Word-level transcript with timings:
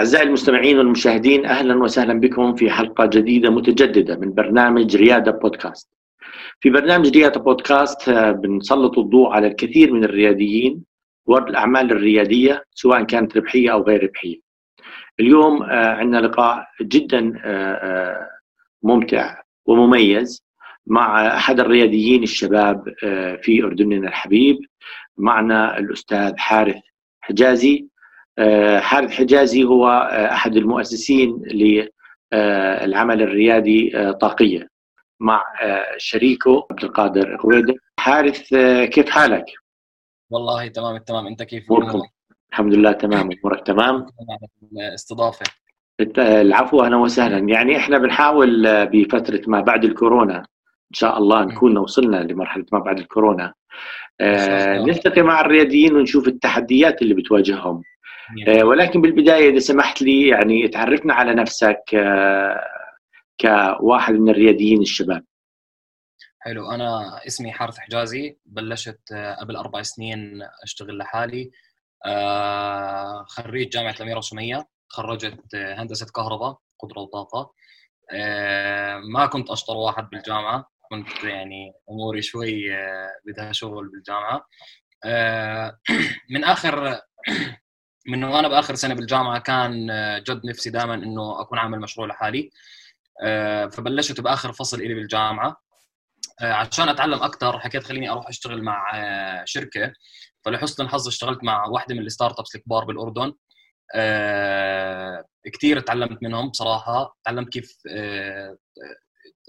أعزائي 0.00 0.26
المستمعين 0.26 0.78
والمشاهدين 0.78 1.46
أهلا 1.46 1.82
وسهلا 1.82 2.20
بكم 2.20 2.54
في 2.54 2.70
حلقة 2.70 3.06
جديدة 3.06 3.50
متجددة 3.50 4.16
من 4.16 4.34
برنامج 4.34 4.96
ريادة 4.96 5.30
بودكاست. 5.32 5.88
في 6.60 6.70
برنامج 6.70 7.16
ريادة 7.16 7.40
بودكاست 7.40 8.08
آه، 8.08 8.30
بنسلط 8.30 8.98
الضوء 8.98 9.30
على 9.30 9.46
الكثير 9.46 9.92
من 9.92 10.04
الرياديين 10.04 10.84
والأعمال 11.26 11.90
الريادية 11.92 12.64
سواء 12.70 13.02
كانت 13.02 13.36
ربحية 13.36 13.72
أو 13.72 13.82
غير 13.82 14.02
ربحية. 14.04 14.40
اليوم 15.20 15.62
آه، 15.62 15.94
عندنا 15.94 16.26
لقاء 16.26 16.66
جدا 16.82 17.32
آه، 17.44 18.28
ممتع 18.82 19.42
ومميز 19.66 20.44
مع 20.86 21.36
أحد 21.36 21.60
الرياديين 21.60 22.22
الشباب 22.22 22.94
في 23.42 23.62
أردننا 23.64 24.08
الحبيب 24.08 24.58
معنا 25.18 25.78
الأستاذ 25.78 26.36
حارث 26.36 26.82
حجازي 27.20 27.90
حارث 28.80 29.10
حجازي 29.10 29.64
هو 29.64 29.88
آه، 29.88 30.32
أحد 30.32 30.56
المؤسسين 30.56 31.42
للعمل 32.32 33.22
الريادي 33.22 34.12
طاقية 34.20 34.68
مع 35.20 35.44
آه، 35.62 35.86
شريكه 35.96 36.66
عبد 36.70 36.84
القادر 36.84 37.36
غويدة. 37.36 37.74
حارث 37.98 38.54
كيف 38.84 39.10
حالك؟ 39.10 39.44
والله 40.30 40.66
تمام 40.68 40.96
التمام 40.96 41.26
أنت 41.26 41.42
كيف؟ 41.42 41.64
الحمد 42.52 42.74
لله 42.74 42.92
تمام. 42.92 43.30
أمورك 43.44 43.66
تمام؟ 43.66 44.06
استضافة. 44.78 45.44
العفو 46.18 46.82
أهلا 46.82 46.96
وسهلا. 46.96 47.38
يعني 47.38 47.76
إحنا 47.76 47.98
بنحاول 47.98 48.86
بفترة 48.86 49.42
ما 49.46 49.60
بعد 49.60 49.84
الكورونا 49.84 50.38
إن 50.38 50.94
شاء 50.94 51.18
الله 51.18 51.44
نكون 51.44 51.76
وصلنا 51.78 52.16
لمرحلة 52.16 52.64
ما 52.72 52.78
بعد 52.78 52.98
الكورونا. 52.98 53.52
نلتقي 54.86 55.22
مع 55.22 55.40
الرياديين 55.40 55.94
ونشوف 55.96 56.28
التحديات 56.28 57.02
اللي 57.02 57.14
بتواجههم. 57.14 57.76
آه، 57.76 57.82
ولكن 58.62 59.00
بالبداية 59.00 59.50
إذا 59.50 59.58
سمحت 59.58 60.02
لي 60.02 60.28
يعني 60.28 60.68
تعرفنا 60.68 61.14
على 61.14 61.34
نفسك 61.34 61.82
آه، 61.94 62.60
كواحد 63.40 64.14
من 64.14 64.28
الرياديين 64.28 64.80
الشباب. 64.80 65.24
حلو. 66.38 66.70
أنا 66.70 67.20
اسمي 67.26 67.52
حارث 67.52 67.78
حجازي 67.78 68.38
بلشت 68.46 69.00
آه، 69.12 69.34
قبل 69.34 69.56
أربع 69.56 69.82
سنين 69.82 70.42
أشتغل 70.62 70.98
لحالي. 70.98 71.50
خريج 73.26 73.68
جامعة 73.68 73.94
الأميرة 73.96 74.20
سميه 74.20 74.68
تخرجت 74.90 75.54
هندسة 75.54 76.06
كهرباء 76.14 76.58
قدرة 76.78 77.00
وطاقة. 77.00 77.52
ما 79.12 79.26
كنت 79.26 79.50
أشطر 79.50 79.76
واحد 79.76 80.10
بالجامعة 80.10 80.70
كنت 80.90 81.24
يعني 81.24 81.72
أموري 81.90 82.22
شوي 82.22 82.62
بدها 83.26 83.52
شغل 83.52 83.88
بالجامعة. 83.88 84.46
من 86.34 86.44
آخر 86.44 87.00
من 88.10 88.24
وأنا 88.24 88.48
بآخر 88.48 88.74
سنة 88.74 88.94
بالجامعة 88.94 89.38
كان 89.38 89.90
آه، 89.90 90.18
جد 90.18 90.46
نفسي 90.46 90.70
دائما 90.70 90.94
إنه 90.94 91.40
أكون 91.40 91.58
عامل 91.58 91.80
مشروع 91.80 92.06
لحالي. 92.06 92.50
آه، 93.24 93.66
فبلشت 93.66 94.20
بآخر 94.20 94.52
فصل 94.52 94.78
لي 94.78 94.94
بالجامعة. 94.94 95.56
آه، 96.40 96.52
عشان 96.52 96.88
أتعلم 96.88 97.22
أكثر 97.22 97.58
حكيت 97.58 97.84
خليني 97.84 98.10
أروح 98.10 98.28
أشتغل 98.28 98.62
مع 98.62 98.92
شركة. 99.44 99.92
فلحسن 100.44 100.84
الحظ 100.84 101.08
اشتغلت 101.08 101.44
مع 101.44 101.66
واحدة 101.66 101.94
من 101.94 102.00
الستارت 102.00 102.38
أبس 102.38 102.54
الكبار 102.54 102.84
بالأردن. 102.84 103.32
كثير 105.52 105.80
تعلمت 105.80 106.22
منهم 106.22 106.48
بصراحة. 106.48 107.16
تعلمت 107.24 107.48
كيف 107.48 107.78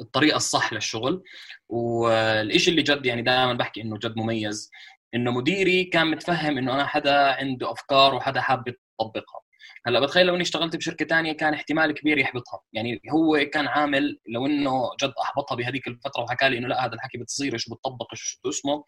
الطريقة 0.02 0.38
الصح 0.38 0.74
للشغل. 0.74 1.24
والشيء 1.70 2.72
اللي 2.72 2.82
جد 2.82 3.06
يعني 3.06 3.22
دائما 3.22 3.54
بحكي 3.54 3.82
إنه 3.82 3.98
جد 3.98 4.18
مميز. 4.18 4.72
إنه 5.16 5.32
مديري 5.32 5.84
كان 5.84 6.08
متفهم 6.08 6.58
إنه 6.58 6.74
أنا 6.74 6.86
حدا 6.86 7.16
عنده 7.34 7.72
أفكار 7.72 8.16
وحدا 8.16 8.42
حابب 8.42 8.76
يطبقها. 9.02 9.42
هلأ 9.88 10.00
بتخيل 10.00 10.26
لو 10.28 10.34
إني 10.36 10.44
اشتغلت 10.44 10.76
بشركة 10.76 11.06
ثانية 11.06 11.32
كان 11.34 11.54
احتمال 11.54 11.92
كبير 11.92 12.18
يحبطها. 12.18 12.60
يعني 12.74 13.02
هو 13.14 13.46
كان 13.54 13.68
عامل 13.68 14.20
لو 14.30 14.46
إنه 14.46 14.90
جد 15.04 15.14
أحبطها 15.22 15.56
بهذيك 15.56 15.88
الفترة 15.88 16.24
وحكى 16.24 16.50
لي 16.50 16.58
إنه 16.58 16.68
لأ 16.68 16.86
هذا 16.86 16.94
الحكي 16.94 17.18
بتصير 17.18 17.58
شو 17.58 17.76
بتطبق 17.76 18.08
شو 18.16 18.50
اسمه 18.50 18.84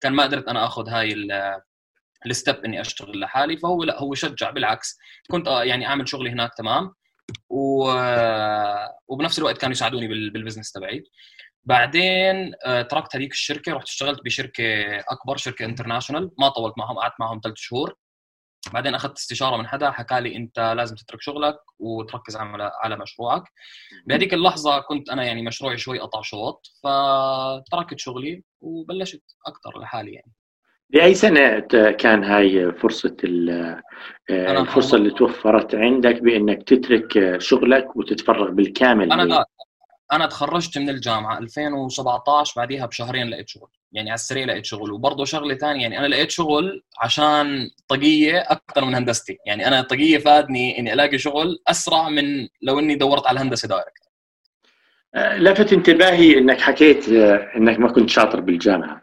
كان 0.00 0.12
ما 0.12 0.22
قدرت 0.22 0.48
أنا 0.48 0.64
آخذ 0.66 0.88
هاي 0.88 1.14
الستيب 2.26 2.56
إني 2.64 2.80
أشتغل 2.80 3.20
لحالي. 3.20 3.56
فهو 3.56 3.84
لأ 3.84 4.00
هو 4.02 4.14
شجع. 4.14 4.50
بالعكس 4.50 4.98
كنت 5.30 5.48
آه، 5.48 5.64
يعني 5.64 5.86
اعمل 5.86 6.08
شغلي 6.08 6.30
هناك 6.30 6.50
تمام. 6.58 6.92
و... 7.50 7.90
وبنفس 9.08 9.38
الوقت 9.38 9.58
كانوا 9.58 9.72
يساعدوني 9.72 10.08
بال 10.08 10.21
business 10.21 10.72
تبعي. 10.72 11.04
بعدين 11.64 12.52
آه، 12.66 12.82
تركت 12.82 13.16
هذيك 13.16 13.32
الشركة 13.32 13.72
رحت 13.72 13.88
اشتغلت 13.88 14.20
بشركة 14.24 14.98
أكبر 14.98 15.36
شركة 15.36 15.64
international 15.64 16.30
ما 16.38 16.48
طولت 16.48 16.74
معهم 16.78 16.98
قعدت 16.98 17.14
معهم 17.20 17.40
ثلاث 17.44 17.56
شهور. 17.56 17.94
بعدين 18.72 18.94
أخذت 18.94 19.18
استشارة 19.18 19.56
من 19.56 19.66
حدا 19.66 19.90
حكى 19.90 20.20
لي 20.20 20.36
أنت 20.36 20.58
لازم 20.76 20.96
تترك 20.96 21.22
شغلك 21.22 21.56
وتركز 21.78 22.36
على 22.36 22.72
على 22.82 22.96
مشروعك. 22.96 23.42
بهذيك 24.06 24.34
اللحظة 24.34 24.80
كنت 24.80 25.10
أنا 25.10 25.24
يعني 25.24 25.42
مشروعي 25.42 25.78
شوي 25.78 25.98
قطع 25.98 26.22
شوط 26.22 26.66
فتركت 26.84 27.98
شغلي 27.98 28.44
وبلشت 28.60 29.22
أكثر 29.46 29.80
لحالي 29.80 30.12
يعني. 30.12 30.32
بأي 30.90 31.14
سنة 31.14 31.58
كان 31.90 32.24
هاي 32.24 32.72
فرصة 32.72 33.16
آه، 34.30 34.60
الفرصة 34.60 34.96
اللي 34.96 35.10
توفرت 35.10 35.74
عندك 35.74 36.22
بأنك 36.22 36.62
تترك 36.62 37.38
شغلك 37.40 37.96
وتتفرغ 37.96 38.50
بالكامل 38.50 39.12
أنا 39.12 39.44
أنا 40.12 40.26
تخرجت 40.26 40.78
من 40.78 40.88
الجامعة 40.88 41.38
2017 41.38 42.52
بعديها 42.56 42.86
بشهرين 42.86 43.30
لقيت 43.30 43.48
شغل 43.48 43.68
يعني 43.92 44.10
على 44.10 44.14
السريع 44.14 44.44
لقيت 44.44 44.64
شغل 44.64 44.92
وبرضه 44.92 45.24
شغلة 45.24 45.54
ثانية 45.54 45.82
يعني 45.82 45.98
أنا 45.98 46.06
لقيت 46.06 46.30
شغل 46.30 46.82
عشان 47.00 47.70
طاقيه 47.88 48.38
أكثر 48.38 48.84
من 48.84 48.94
هندستي 48.94 49.38
يعني 49.46 49.66
أنا 49.68 49.82
طاقيه 49.82 50.18
فادني 50.18 50.78
إني 50.78 50.92
ألاقي 50.92 51.18
شغل 51.18 51.62
أسرع 51.68 52.08
من 52.08 52.48
لو 52.62 52.78
إني 52.78 52.94
دورت 52.94 53.26
على 53.26 53.36
الهندسة 53.36 53.68
دايركت 53.68 54.06
آه، 55.14 55.38
لفت 55.38 55.72
انتباهي 55.72 56.38
إنك 56.38 56.60
حكيت 56.60 57.08
آه، 57.08 57.56
إنك 57.56 57.78
ما 57.78 57.92
كنت 57.92 58.10
شاطر 58.10 58.40
بالجامعة. 58.40 59.02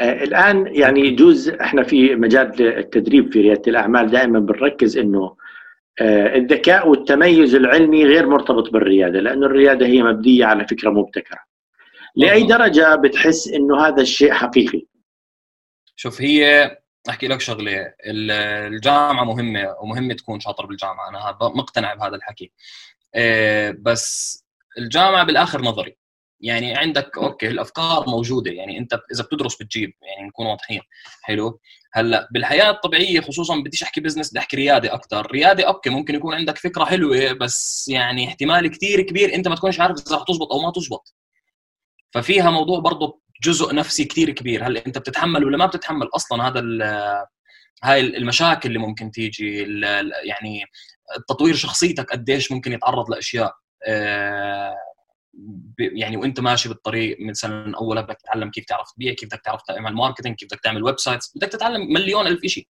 الآن 0.00 0.66
يعني 0.66 1.00
يجوز 1.00 1.48
إحنا 1.48 1.82
في 1.82 2.14
مجال 2.14 2.62
التدريب 2.78 3.32
في 3.32 3.40
ريادة 3.40 3.62
الأعمال 3.66 4.10
دائما 4.10 4.38
بنركز 4.38 4.98
إنه 4.98 5.36
آه، 6.00 6.36
الذكاء 6.36 6.88
والتميز 6.88 7.54
العلمي 7.54 8.04
غير 8.04 8.28
مرتبط 8.28 8.70
بالريادة 8.70 9.20
لأنه 9.20 9.46
الريادة 9.46 9.86
هي 9.86 10.02
مبنية 10.02 10.44
على 10.44 10.66
فكرة 10.66 10.90
مبتكرة. 10.90 11.38
لأي 12.16 12.42
درجة 12.42 12.94
بتحس 12.94 13.48
إنه 13.48 13.86
هذا 13.86 14.02
الشيء 14.02 14.32
حقيقي؟ 14.32 14.86
شوف 15.96 16.22
هي 16.22 16.70
أحكي 17.08 17.28
لك 17.28 17.40
شغلة 17.40 17.94
الجامعة 18.06 19.24
مهمة 19.24 19.76
ومهمة 19.82 20.14
تكون 20.14 20.40
شاطر 20.40 20.66
بالجامعة 20.66 21.08
أنا 21.08 21.38
مقتنع 21.40 21.94
بهذا 21.94 22.16
الحكي 22.16 22.52
آه، 23.14 23.76
بس 23.78 24.40
الجامعة 24.78 25.24
بالآخر 25.24 25.62
نظري 25.62 25.99
يعني 26.40 26.76
عندك 26.76 27.18
okay 27.18 27.48
الأفكار 27.48 28.08
موجودة 28.08 28.50
يعني 28.50 28.78
أنت 28.78 29.00
إذا 29.14 29.22
بتدرس 29.22 29.56
بتجيب 29.56 29.92
يعني 30.02 30.28
نكون 30.28 30.46
واضحين 30.46 30.80
حلو؟ 31.22 31.60
هلأ 31.92 32.28
بالحياة 32.32 32.70
الطبيعية 32.70 33.20
خصوصا 33.20 33.56
بديش 33.56 33.82
أحكي 33.82 34.00
business 34.00 34.30
بدي 34.30 34.38
أحكي 34.38 34.56
ريادة 34.56 34.94
أكثر 34.94 35.32
ريادة 35.32 35.68
okay 35.68 35.90
ممكن 35.90 36.14
يكون 36.14 36.34
عندك 36.34 36.58
فكرة 36.58 36.84
حلوة 36.84 37.32
بس 37.32 37.88
يعني 37.88 38.28
احتمال 38.28 38.66
كثير 38.70 39.00
كبير 39.00 39.34
أنت 39.34 39.48
ما 39.48 39.54
تكونش 39.54 39.80
عارف 39.80 39.96
إذا 40.06 40.16
رح 40.16 40.24
تزبط 40.28 40.52
أو 40.52 40.60
ما 40.60 40.72
تزبط. 40.72 41.14
ففيها 42.14 42.50
موضوع 42.50 42.78
برضه 42.78 43.20
جزء 43.42 43.74
نفسي 43.74 44.04
كثير 44.04 44.30
كبير. 44.30 44.66
هل 44.66 44.76
أنت 44.76 44.98
بتتحمل 44.98 45.44
ولا 45.44 45.56
ما 45.56 45.66
بتتحمل؟ 45.66 46.08
أصلا 46.14 46.48
هذا 46.48 46.60
هاي 47.82 48.00
المشاكل 48.00 48.68
اللي 48.68 48.78
ممكن 48.78 49.10
تيجي 49.10 49.66
يعني 50.24 50.64
تطوير 51.28 51.54
شخصيتك 51.54 52.12
قديش 52.12 52.52
ممكن 52.52 52.72
يتعرض 52.72 53.10
لأشياء 53.10 53.54
آه، 53.86 54.76
يعني 55.80 56.16
وانت 56.16 56.40
ماشي 56.40 56.68
بالطريق 56.68 57.16
مثلا 57.20 57.76
أول 57.76 58.02
بدك 58.02 58.16
تتعلم 58.20 58.50
كيف 58.50 58.64
تعرف 58.64 58.92
تبيع 58.92 59.12
كيف 59.12 59.28
بدك 59.28 59.40
تعرف 59.44 59.62
تعمل 59.62 59.92
marketing 59.92 60.36
كيف 60.36 60.48
بدك 60.48 60.60
تعمل 60.60 60.82
websites 60.82 61.32
بدك 61.36 61.48
تتعلم 61.48 61.92
مليون 61.92 62.26
ألف 62.26 62.46
شيء 62.46 62.68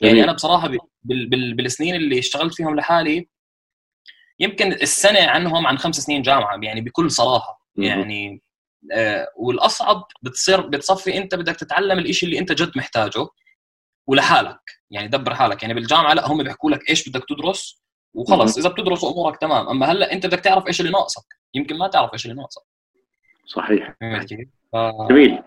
يعني 0.00 0.24
أنا 0.24 0.32
بصراحة 0.32 0.68
بال 1.02 1.28
بال 1.28 1.54
بالسنين 1.54 1.94
اللي 1.94 2.18
اشتغلت 2.18 2.54
فيهم 2.54 2.76
لحالي 2.76 3.28
يمكن 4.40 4.72
السنة 4.72 5.20
عنهم 5.20 5.66
عن 5.66 5.78
خمس 5.78 5.96
سنين 5.96 6.22
جامعة 6.22 6.58
يعني 6.62 6.80
بكل 6.80 7.10
صراحة. 7.10 7.66
يعني 7.76 8.42
آه 8.92 9.28
والأصعب 9.36 10.04
بتصير 10.22 10.60
بتصفي 10.60 11.16
أنت 11.18 11.34
بدك 11.34 11.56
تتعلم 11.56 11.98
الشيء 11.98 12.28
اللي 12.28 12.40
أنت 12.40 12.52
جد 12.52 12.72
محتاجه 12.76 13.26
ولحالك. 14.06 14.60
يعني 14.90 15.08
دبر 15.08 15.34
حالك. 15.34 15.62
يعني 15.62 15.74
بالجامعة 15.74 16.14
لا 16.14 16.28
هم 16.28 16.42
بيحكوا 16.42 16.70
لك 16.70 16.90
إيش 16.90 17.08
بدك 17.08 17.24
تدرس 17.28 17.82
وخلص. 18.14 18.58
إذا 18.58 18.68
بتدرس 18.68 19.04
أمورك 19.04 19.40
تمام. 19.40 19.68
أما 19.68 19.92
هلأ 19.92 20.12
أنت 20.12 20.26
بدك 20.26 20.40
تعرف 20.40 20.66
إيش 20.66 20.80
اللي 20.80 20.92
ناقصك. 20.92 21.24
يمكن 21.56 21.78
ما 21.78 21.88
تعرف 21.88 22.12
إيش 22.12 22.24
اللي 22.24 22.36
ناقصك 22.36 22.62
صحيح. 23.46 23.94
جميل. 25.10 25.42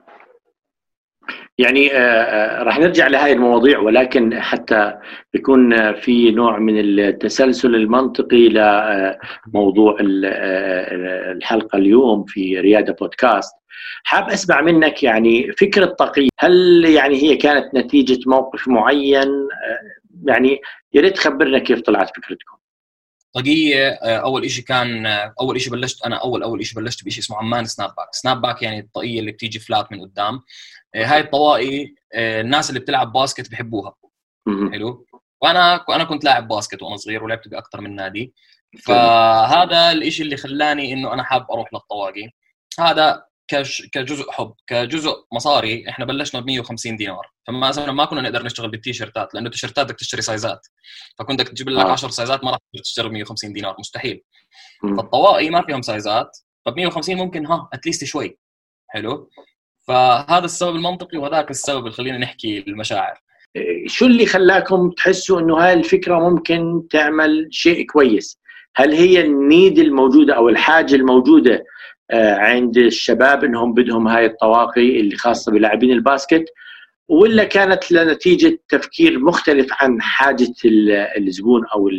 يعني 1.58 1.94
آه، 1.94 1.98
آه، 1.98 2.64
راح 2.64 2.80
نرجع 2.80 3.08
لهذه 3.08 3.32
المواضيع 3.32 3.80
ولكن 3.80 4.40
حتى 4.42 4.94
يكون 5.34 5.94
في 5.94 6.32
نوع 6.32 6.60
من 6.60 6.80
التسلسل 6.80 7.76
المنطقي 7.76 8.50
لموضوع 8.50 9.98
الحلقة 10.00 11.78
اليوم 11.78 12.24
في 12.24 12.60
ريادة 12.60 12.94
بودكاست. 12.94 13.56
حاب 14.04 14.30
أسمع 14.30 14.62
منك 14.62 15.04
يعني 15.04 15.52
فكرة 15.52 15.86
طاقيه 15.86 16.30
هل 16.40 16.86
يعني 16.86 17.16
هي 17.24 17.36
كانت 17.36 17.76
نتيجة 17.76 18.20
موقف 18.26 18.68
معين؟ 18.68 19.28
آه، 19.28 19.80
يعني 20.26 20.62
يا 20.94 21.02
ريت 21.02 21.16
تخبرنا 21.16 21.60
كيف 21.60 21.82
طلعت 21.82 22.18
فكرتكم. 22.18 22.59
طاقية 23.34 23.90
آه، 23.90 24.18
أول 24.18 24.52
شيء 24.52 24.64
كان 24.64 25.06
آه، 25.06 25.34
أول 25.42 25.62
شيء 25.62 25.72
بلشت 25.72 26.06
أنا 26.06 26.16
أول 26.16 26.44
أول 26.44 26.66
شيء 26.66 26.80
بلشت 26.80 27.06
بشيء 27.06 27.24
اسمه 27.24 27.38
عمان 27.38 27.66
snapback. 27.66 28.08
snapback 28.12 28.62
يعني 28.62 28.80
الطاقية 28.80 29.20
اللي 29.20 29.32
بتيجي 29.32 29.60
flat 29.60 29.92
من 29.92 30.02
قدام. 30.02 30.42
آه، 30.96 31.06
هاي 31.06 31.20
الطواقي 31.20 31.96
الناس 32.16 32.70
اللي 32.70 32.80
بتلعب 32.80 33.14
basket 33.14 33.52
بحبوها. 33.52 33.96
حلو؟ 34.72 35.06
وأنا 35.42 35.86
أنا 35.90 36.04
كنت 36.04 36.24
لاعب 36.24 36.48
basket 36.48 36.84
وأنا 36.84 36.98
صغير 36.98 37.24
ولعبت 37.24 37.48
باكثر 37.48 37.82
من 37.82 37.96
نادي. 37.96 38.34
فهذا 38.84 39.92
الشيء 39.92 40.26
اللي 40.26 40.38
خلاني 40.38 40.94
إنه 40.94 41.14
أنا 41.14 41.24
حاب 41.24 41.52
أروح 41.52 41.74
للطواقي. 41.74 42.30
هذا 42.80 43.29
كجزء 43.92 44.32
حب 44.32 44.54
كجزء 44.68 45.14
مصاري 45.34 45.90
إحنا 45.90 46.06
بلشنا 46.06 46.42
ب 46.42 46.46
150 46.46 46.98
دينار. 46.98 47.32
فما 47.48 47.68
مثلا 47.68 47.92
ما 47.92 48.06
كنا 48.06 48.22
نقدر 48.22 48.44
نشتغل 48.44 48.70
بال 48.70 48.83
تيشيرتات 48.83 49.34
لأنه 49.34 49.46
التيشيرتات 49.46 49.86
بدك 49.86 49.96
تشتري 49.96 50.22
size 50.22 50.53
ات. 50.53 50.68
فكنت 51.20 51.42
بدك 51.42 51.50
تجيب 51.50 51.70
لك 51.70 51.86
10 51.86 52.08
آه. 52.08 52.12
size 52.12 52.38
ات 52.38 52.44
ما 52.44 52.52
راح 52.52 52.60
تشتري 52.84 53.10
ب 53.10 53.12
150 53.12 53.54
دينار 53.54 53.76
مستحيل. 53.80 54.24
فالطواقي 54.82 55.50
ما 55.50 55.62
فيهم 55.62 55.82
size 55.82 56.27
ات 56.27 56.38
ف 56.66 56.70
150 56.70 57.16
ممكن 57.16 57.46
ها 57.46 57.70
at 57.74 57.83
least 57.83 58.06
شوي. 58.06 58.38
حلو؟ 58.88 59.30
فهذا 59.88 60.46
السبب 60.46 60.76
المنطقي 60.76 61.18
وهذاك 61.18 61.50
السبب 61.50 61.80
اللي 61.80 61.92
خلينا 61.92 62.18
نحكي 62.18 62.64
المشاعر. 62.68 63.22
شو 63.86 64.06
اللي 64.06 64.26
خلاكم 64.26 64.90
تحسوا 64.90 65.40
إنه 65.40 65.58
هاي 65.58 65.74
الفكرة 65.74 66.30
ممكن 66.30 66.88
تعمل 66.90 67.48
شيء 67.52 67.86
كويس؟ 67.86 68.40
هل 68.76 68.94
هي 68.94 69.22
ال 69.22 69.34
need 69.34 69.80
الموجودة 69.80 70.36
أو 70.36 70.50
الحاجة 70.50 70.96
الموجودة 70.96 71.64
عند 72.14 72.78
الشباب 72.78 73.44
إنهم 73.44 73.74
بدهم 73.74 74.08
هاي 74.08 74.26
الطواقي 74.26 75.00
اللي 75.00 75.16
خاصة 75.16 75.52
بلاعبين 75.52 75.92
ال 75.92 76.00
basket 76.00 76.46
ولا 77.08 77.44
كانت 77.44 77.92
لنتيجة 77.92 78.60
تفكير 78.70 79.20
مختلف 79.20 79.68
عن 79.72 80.02
حاجة 80.02 80.54
الزبون 81.18 81.66
أو 81.66 81.90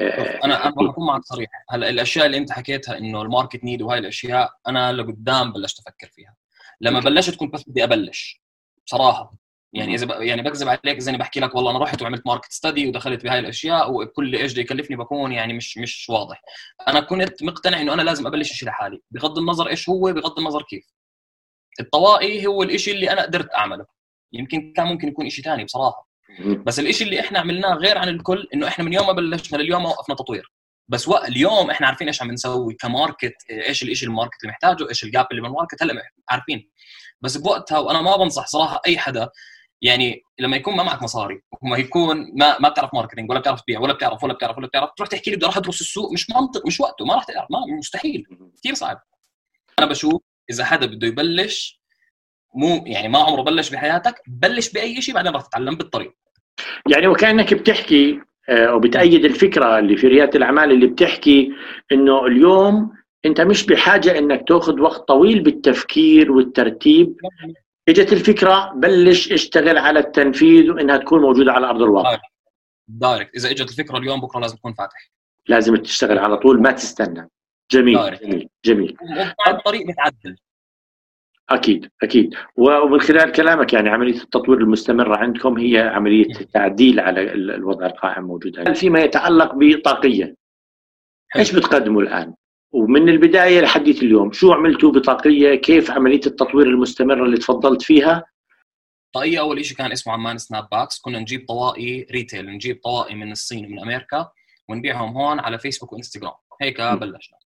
آه، 0.00 0.44
أنا 0.44 0.66
أنا 0.66 0.74
بكون 0.74 1.06
معك 1.06 1.24
صريح. 1.24 1.48
هلأ 1.70 1.88
الأشياء 1.88 2.26
اللي 2.26 2.36
أنت 2.36 2.52
حكيتها 2.52 2.98
إنه 2.98 3.22
ال 3.22 3.28
market 3.28 3.64
need 3.64 3.82
وهاي 3.82 3.98
الأشياء 3.98 4.50
أنا 4.68 4.92
لقدام 4.92 5.52
بلشت 5.52 5.78
أفكر 5.78 6.06
فيها. 6.06 6.36
لما 6.80 7.00
بلشت 7.00 7.36
كنت 7.36 7.54
بس 7.54 7.68
بدي 7.68 7.84
أبلش 7.84 8.42
بصراحة. 8.86 9.32
يعني 9.72 9.94
إذا 9.94 10.06
ب... 10.06 10.10
يعني 10.22 10.42
بكذب 10.42 10.68
عليك 10.68 10.86
إذا 10.86 11.10
أنا 11.10 11.18
بحكي 11.18 11.40
لك 11.40 11.54
والله 11.54 11.70
أنا 11.70 11.78
رحت 11.78 12.02
وعملت 12.02 12.26
market 12.26 12.52
study 12.52 12.88
ودخلت 12.88 13.24
بهاي 13.24 13.38
الأشياء 13.38 13.92
وكل 13.92 14.34
إيش 14.34 14.52
بده 14.52 14.60
يكلفني 14.62 14.96
بكون 14.96 15.32
يعني 15.32 15.52
مش 15.52 15.78
مش 15.78 16.06
واضح. 16.10 16.42
أنا 16.88 17.00
كنت 17.00 17.42
مقتنع 17.42 17.80
إنه 17.80 17.92
أنا 17.94 18.02
لازم 18.02 18.26
أبلش 18.26 18.52
شيء 18.52 18.68
لحالي. 18.68 19.02
بغض 19.10 19.38
النظر 19.38 19.68
إيش 19.68 19.88
هو 19.88 20.12
بغض 20.12 20.38
النظر 20.38 20.62
كيف. 20.62 20.84
الطواقي 21.80 22.46
هو 22.46 22.62
الشيء 22.62 22.94
اللي 22.94 23.10
أنا 23.12 23.22
قدرت 23.22 23.54
أعمله. 23.54 23.86
يمكن 24.32 24.72
كان 24.72 24.86
ممكن 24.86 25.08
يكون 25.08 25.30
شيء 25.30 25.44
ثاني 25.44 25.64
بصراحة. 25.64 26.08
بس 26.40 26.80
الشيء 26.80 27.06
اللي 27.06 27.20
إحنا 27.20 27.38
عملناه 27.38 27.74
غير 27.74 27.98
عن 27.98 28.08
الكل 28.08 28.48
إنه 28.54 28.68
إحنا 28.68 28.84
من 28.84 28.92
يوم 28.92 29.06
ما 29.06 29.12
بلشنا 29.12 29.58
لليوم 29.58 29.82
ما 29.82 29.88
وقفنا 29.88 30.14
تطوير. 30.14 30.52
بس 30.88 31.08
اليوم 31.08 31.70
إحنا 31.70 31.86
عارفين 31.86 32.06
إيش 32.06 32.22
عم 32.22 32.30
نسوي 32.30 32.74
ك 32.74 32.83
market 32.83 33.34
إيش 33.50 33.82
الشيء 33.82 34.08
ال 34.08 34.13
market 34.13 34.42
اللي 34.42 34.50
محتاجه 34.52 34.88
إيش 34.88 35.04
ال 35.04 35.10
gap 35.10 35.26
اللي 35.30 35.42
بال 35.42 35.52
market 35.52 35.82
هلأ 35.82 36.02
عارفين. 36.30 36.70
بس 37.20 37.36
بوقتها 37.36 37.78
وأنا 37.78 38.00
ما 38.00 38.16
بنصح 38.16 38.46
صراحة 38.46 38.80
أي 38.86 38.98
حدا 38.98 39.28
يعني 39.86 40.22
لما 40.38 40.56
يكون 40.56 40.76
ما 40.76 40.82
معك 40.82 41.02
مصاري 41.02 41.42
وما 41.62 41.76
يكون 41.76 42.30
ما 42.34 42.58
ما 42.60 42.68
بتعرف 42.68 42.94
marketing 42.94 43.30
ولا 43.30 43.40
بتعرف 43.40 43.60
تبيع 43.60 43.80
ولا 43.80 43.92
بتعرف 43.92 44.24
ولا 44.24 44.32
بتعرف 44.32 44.58
ولا 44.58 44.66
بتعرف 44.66 44.90
تروح 44.96 45.08
تحكي 45.08 45.30
لي 45.30 45.36
بدي 45.36 45.44
أروح 45.46 45.56
أدرس 45.56 45.80
السوق 45.80 46.12
مش 46.12 46.30
منطق 46.30 46.66
مش 46.66 46.80
وقته 46.80 47.04
ما 47.04 47.14
راح 47.14 47.24
تعرف 47.24 47.50
ما 47.50 47.58
مستحيل 47.78 48.26
كثير 48.58 48.74
صعب. 48.74 49.02
أنا 49.78 49.86
بشوف 49.86 50.22
إذا 50.50 50.64
حدا 50.64 50.86
بده 50.86 51.06
يبلش 51.06 51.80
مو 52.54 52.84
يعني 52.86 53.08
ما 53.08 53.18
عمره 53.18 53.42
بلش 53.42 53.70
بحياتك 53.70 54.22
بلش 54.26 54.72
بأي 54.72 55.02
شيء 55.02 55.14
بعدين 55.14 55.32
راح 55.32 55.42
تتعلم 55.42 55.74
بالطريق. 55.74 56.12
يعني 56.90 57.06
وكأنك 57.06 57.54
بتحكي 57.54 58.20
آه، 58.48 58.74
وبتأيد 58.74 59.24
الفكرة 59.24 59.78
اللي 59.78 59.96
في 59.96 60.06
ريادة 60.06 60.38
الأعمال 60.38 60.72
اللي 60.72 60.86
بتحكي 60.86 61.52
إنه 61.92 62.26
اليوم 62.26 62.92
أنت 63.24 63.40
مش 63.40 63.66
بحاجة 63.66 64.18
إنك 64.18 64.48
تأخذ 64.48 64.80
وقت 64.80 65.08
طويل 65.08 65.40
بالتفكير 65.40 66.32
والترتيب. 66.32 67.16
إجت 67.88 68.12
الفكرة 68.12 68.72
بلش 68.72 69.32
اشتغل 69.32 69.78
على 69.78 69.98
التنفيذ 69.98 70.70
وإنها 70.70 70.96
تكون 70.96 71.20
موجودة 71.20 71.52
على 71.52 71.66
أرض 71.66 71.82
الواقع. 71.82 72.20
دايركت. 72.88 73.36
إذا 73.36 73.50
إجت 73.50 73.70
الفكرة 73.70 73.98
اليوم 73.98 74.20
بكرة 74.20 74.40
لازم 74.40 74.56
تكون 74.56 74.72
فاتح. 74.72 75.10
لازم 75.48 75.76
تشتغل 75.76 76.18
على 76.18 76.36
طول 76.36 76.62
ما 76.62 76.72
تستنى. 76.72 77.30
جميل 77.70 77.94
direct. 77.94 78.22
جميل 78.24 78.48
جميل. 78.64 78.96
الطريق 79.48 79.86
بتعدل 79.86 80.36
أكيد 81.50 81.90
أكيد. 82.02 82.34
ومن 82.56 83.00
خلال 83.00 83.32
كلامك 83.32 83.72
يعني 83.72 83.88
عملية 83.88 84.22
التطوير 84.22 84.58
المستمرة 84.58 85.16
عندكم 85.16 85.58
هي 85.58 85.78
عملية 85.78 86.32
تعديل 86.34 87.00
على 87.00 87.32
الوضع 87.32 87.86
القائم 87.86 88.24
موجود 88.24 88.72
فيما 88.72 89.00
يتعلق 89.00 89.54
بطاقية؟ 89.54 90.36
إيش 91.36 91.54
بتقدموا 91.54 92.02
الآن؟ 92.02 92.34
ومن 92.72 93.08
البداية 93.08 93.60
لحد 93.60 93.88
اليوم 93.88 94.32
شو 94.32 94.52
عملتوا 94.52 94.92
بطاقية؟ 94.92 95.54
كيف 95.54 95.90
عملية 95.90 96.20
التطوير 96.26 96.66
المستمرة 96.66 97.24
اللي 97.24 97.36
تفضلت 97.36 97.82
فيها؟ 97.82 98.24
طاقية 99.12 99.40
أول 99.40 99.64
شيء 99.64 99.76
كان 99.76 99.92
اسمه 99.92 100.12
عمان 100.12 100.38
Snapbacks 100.38 101.00
كنا 101.00 101.18
نجيب 101.18 101.46
طواقي 101.48 102.02
retail 102.02 102.46
نجيب 102.46 102.80
طواقي 102.84 103.14
من 103.14 103.32
الصين 103.32 103.66
ومن 103.66 103.80
أمريكا 103.80 104.30
ونبيعهم 104.68 105.16
هون 105.16 105.40
على 105.40 105.58
فيسبوك 105.58 105.92
وإنستغرام. 105.92 106.34
هيك 106.62 106.80
بلشنا. 106.80 107.38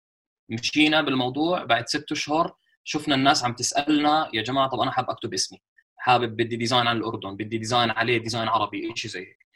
مشينا 0.48 1.00
بالموضوع 1.00 1.64
بعد 1.64 1.88
ست 1.88 2.12
أشهر 2.12 2.54
شفنا 2.84 3.14
الناس 3.14 3.44
عم 3.44 3.52
تسألنا 3.52 4.30
يا 4.34 4.42
جماعة 4.42 4.68
طب 4.68 4.80
أنا 4.80 4.90
حاب 4.90 5.10
أكتب 5.10 5.34
اسمي 5.34 5.58
حابب 5.96 6.36
بدي 6.36 6.56
design 6.56 6.86
عن 6.86 6.96
الأردن 6.96 7.36
بدي 7.36 7.58
design 7.58 7.90
عليه 7.90 8.18
design 8.18 8.48
عربي 8.48 8.92
شيء 8.94 9.10
زي 9.10 9.20
هيك. 9.20 9.46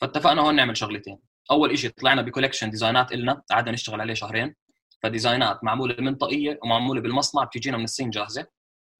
فاتفقنا 0.00 0.42
هون 0.42 0.54
نعمل 0.54 0.76
شغلتين. 0.76 1.18
أول 1.50 1.78
شيء 1.78 1.90
طلعنا 1.90 2.22
ب 2.22 2.26
collection 2.26 2.70
design 2.70 3.06
ات 3.06 3.12
إلنا 3.12 3.42
قعدنا 3.50 3.72
نشتغل 3.72 4.00
عليه 4.00 4.14
شهرين. 4.14 4.54
ف 5.02 5.10
design 5.10 5.56
ات 5.56 5.64
معمولة 5.64 5.96
من 5.98 6.14
طاقية 6.14 6.58
ومعمولة 6.62 7.00
بالمصنع 7.00 7.44
بتجينا 7.44 7.76
من 7.76 7.84
الصين 7.84 8.10
جاهزة 8.10 8.46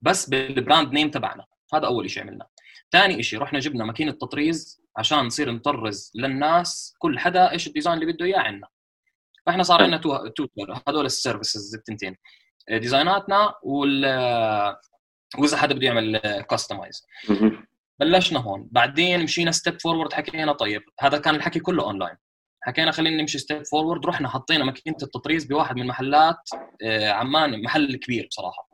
بس 0.01 0.29
بال 0.29 0.47
brand 0.47 0.93
name 0.93 1.11
تبعنا. 1.11 1.45
هذا 1.75 1.87
أول 1.87 2.11
شيء 2.11 2.23
عملناه. 2.23 2.49
ثاني 2.93 3.23
شيء 3.23 3.39
رحنا 3.39 3.59
جبنا 3.59 3.85
ماكينة 3.85 4.13
تطريز 4.13 4.83
عشان 4.97 5.19
نصير 5.19 5.51
نطرز 5.51 6.13
للناس 6.15 6.95
كل 6.99 7.19
حدا 7.19 7.51
إيش 7.51 7.67
ال 7.67 7.71
design 7.71 7.95
اللي 8.01 8.13
بده 8.13 8.25
إياه 8.25 8.39
عندنا. 8.39 8.69
فإحنا 9.47 9.63
صار 9.63 9.83
عندنا 9.83 9.97
two 9.97 10.27
two 10.29 10.47
هذول 10.89 11.07
ال 11.07 11.14
services 11.14 11.75
التنتين 11.75 12.17
design 12.71 13.34
اتنا 13.34 13.55
وال 13.63 14.05
وإذا 15.39 15.57
حدا 15.57 15.75
بده 15.75 15.87
يعمل 15.87 16.19
customize 16.51 17.07
بلشنا 18.01 18.41
هون. 18.41 18.69
بعدين 18.71 19.23
مشينا 19.23 19.51
step 19.51 19.81
forward 19.81 20.13
حكينا 20.13 20.53
طيب 20.53 20.83
هذا 21.01 21.19
كان 21.19 21.35
الحكي 21.35 21.61
كله 21.61 21.85
اونلاين 21.85 22.17
حكينا 22.67 22.91
خلينا 22.91 23.21
نمشي 23.23 23.39
step 23.39 23.67
forward 23.67 24.07
رحنا 24.07 24.29
حطينا 24.29 24.65
ماكينة 24.65 24.97
التطريز 25.03 25.45
بواحد 25.45 25.77
من 25.77 25.87
محلات 25.87 26.51
آه، 26.85 27.11
عمان 27.11 27.63
محل 27.63 27.97
كبير 27.97 28.27
بصراحة. 28.31 28.69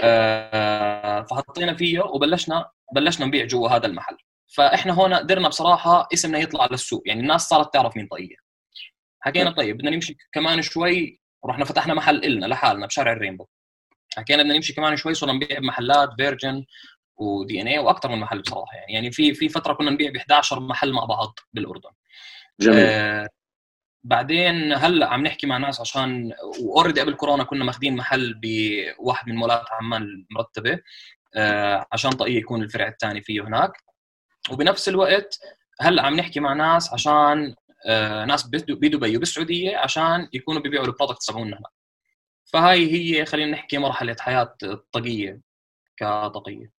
آه، 0.00 1.22
فحطينا 1.22 1.74
فيه 1.74 2.00
وبلشنا 2.00 2.70
بلشنا 2.94 3.26
نبيع 3.26 3.44
جوا 3.44 3.68
هذا 3.68 3.86
المحل. 3.86 4.16
فإحنا 4.56 4.92
هون 4.92 5.14
قدرنا 5.14 5.48
بصراحة 5.48 6.08
اسمنا 6.14 6.38
يطلع 6.38 6.68
للسوق 6.70 7.02
يعني 7.06 7.20
الناس 7.20 7.48
صارت 7.48 7.74
تعرف 7.74 7.96
مين 7.96 8.06
طاقية 8.06 8.36
حكينا 9.20 9.50
طيب 9.50 9.76
بدنا 9.76 9.90
نمشي 9.90 10.16
كمان 10.32 10.62
شوي 10.62 11.20
رحنا 11.46 11.64
فتحنا 11.64 11.94
محل 11.94 12.24
إلنا 12.24 12.46
لحالنا 12.46 12.86
بشارع 12.86 13.12
الرينبو. 13.12 13.46
حكينا 14.16 14.42
بدنا 14.42 14.54
نمشي 14.54 14.72
كمان 14.72 14.96
شوي 14.96 15.14
صرنا 15.14 15.32
نبيع 15.32 15.58
بمحلات 15.58 16.10
فيرجن 16.18 16.64
و 17.16 17.62
DNA 17.62 17.78
وأكثر 17.78 18.08
من 18.08 18.18
محل 18.20 18.40
بصراحة 18.42 18.76
يعني. 18.76 18.92
يعني 18.92 19.12
في 19.12 19.34
في 19.34 19.48
فترة 19.48 19.72
كنا 19.72 19.90
نبيع 19.90 20.10
ب 20.10 20.16
11 20.16 20.60
محل 20.60 20.92
مع 20.92 21.04
بعض 21.04 21.38
بالأردن. 21.52 21.90
جميل. 22.60 22.78
آه 22.78 23.28
بعدين 24.04 24.72
هلا 24.72 25.06
عم 25.08 25.22
نحكي 25.22 25.46
مع 25.46 25.56
ناس 25.56 25.80
عشان 25.80 26.32
و 26.60 26.65
already 26.65 27.00
قبل 27.00 27.14
كورونا 27.14 27.44
كنا 27.44 27.64
ماخذين 27.64 27.96
محل 27.96 28.40
بواحد 28.42 29.28
من 29.28 29.34
مولات 29.36 29.64
عمان 29.70 30.02
المرتبة 30.02 30.80
آه 31.34 31.86
عشان 31.92 32.10
طاقية 32.10 32.38
يكون 32.38 32.62
الفرع 32.62 32.88
الثاني 32.88 33.22
فيه 33.22 33.40
هناك. 33.40 33.72
وبنفس 34.50 34.88
الوقت 34.88 35.38
هلا 35.80 36.02
عم 36.02 36.16
نحكي 36.16 36.40
مع 36.40 36.52
ناس 36.52 36.92
عشان 36.92 37.54
آه 37.86 38.24
ناس 38.24 38.46
بدبي 38.46 39.16
وبالسعودية 39.16 39.76
عشان 39.76 40.28
يكونوا 40.32 40.62
بيبيعوا 40.62 40.86
البرودكت 40.86 41.22
تبعونا 41.22 41.56
هناك. 41.56 41.72
فهاي 42.52 42.92
هي 42.92 43.26
خلينا 43.26 43.50
نحكي 43.50 43.78
مرحلة 43.78 44.16
حياة 44.20 44.54
الطاقيه 44.62 45.40
كطاقية. 45.96 46.56
تمام 46.56 46.75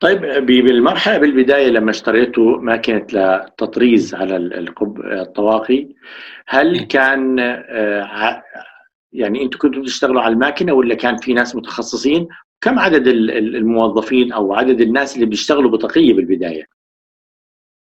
طيب 0.00 0.20
بالمرحلة 0.46 1.18
بالبداية 1.18 1.68
لما 1.68 1.90
اشتريتوا 1.90 2.58
ماكينة 2.58 3.06
للتطريز 3.12 4.14
على 4.14 4.36
القب 4.36 5.00
الطواقي 5.00 5.88
هل 6.46 6.80
كان 6.80 7.40
آه، 7.40 8.42
يعني 9.12 9.42
أنتم 9.42 9.58
كنتوا 9.58 9.84
تشتغلوا 9.84 10.22
على 10.22 10.32
الماكينة 10.32 10.72
ولا 10.72 10.94
كان 10.94 11.16
في 11.16 11.34
ناس 11.34 11.56
متخصصين؟ 11.56 12.28
كم 12.60 12.78
عدد 12.78 13.06
الموظفين 13.06 14.32
أو 14.32 14.54
عدد 14.54 14.80
الناس 14.80 15.14
اللي 15.14 15.26
بيشتغلوا 15.26 15.70
بطاقية 15.70 16.14
بالبداية؟ 16.14 16.64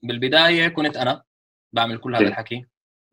بالبداية 0.03 0.67
كنت 0.67 0.98
أنا 0.98 1.24
بعمل 1.74 1.98
كل 1.98 2.15
هذا 2.15 2.27
الحكي 2.27 2.65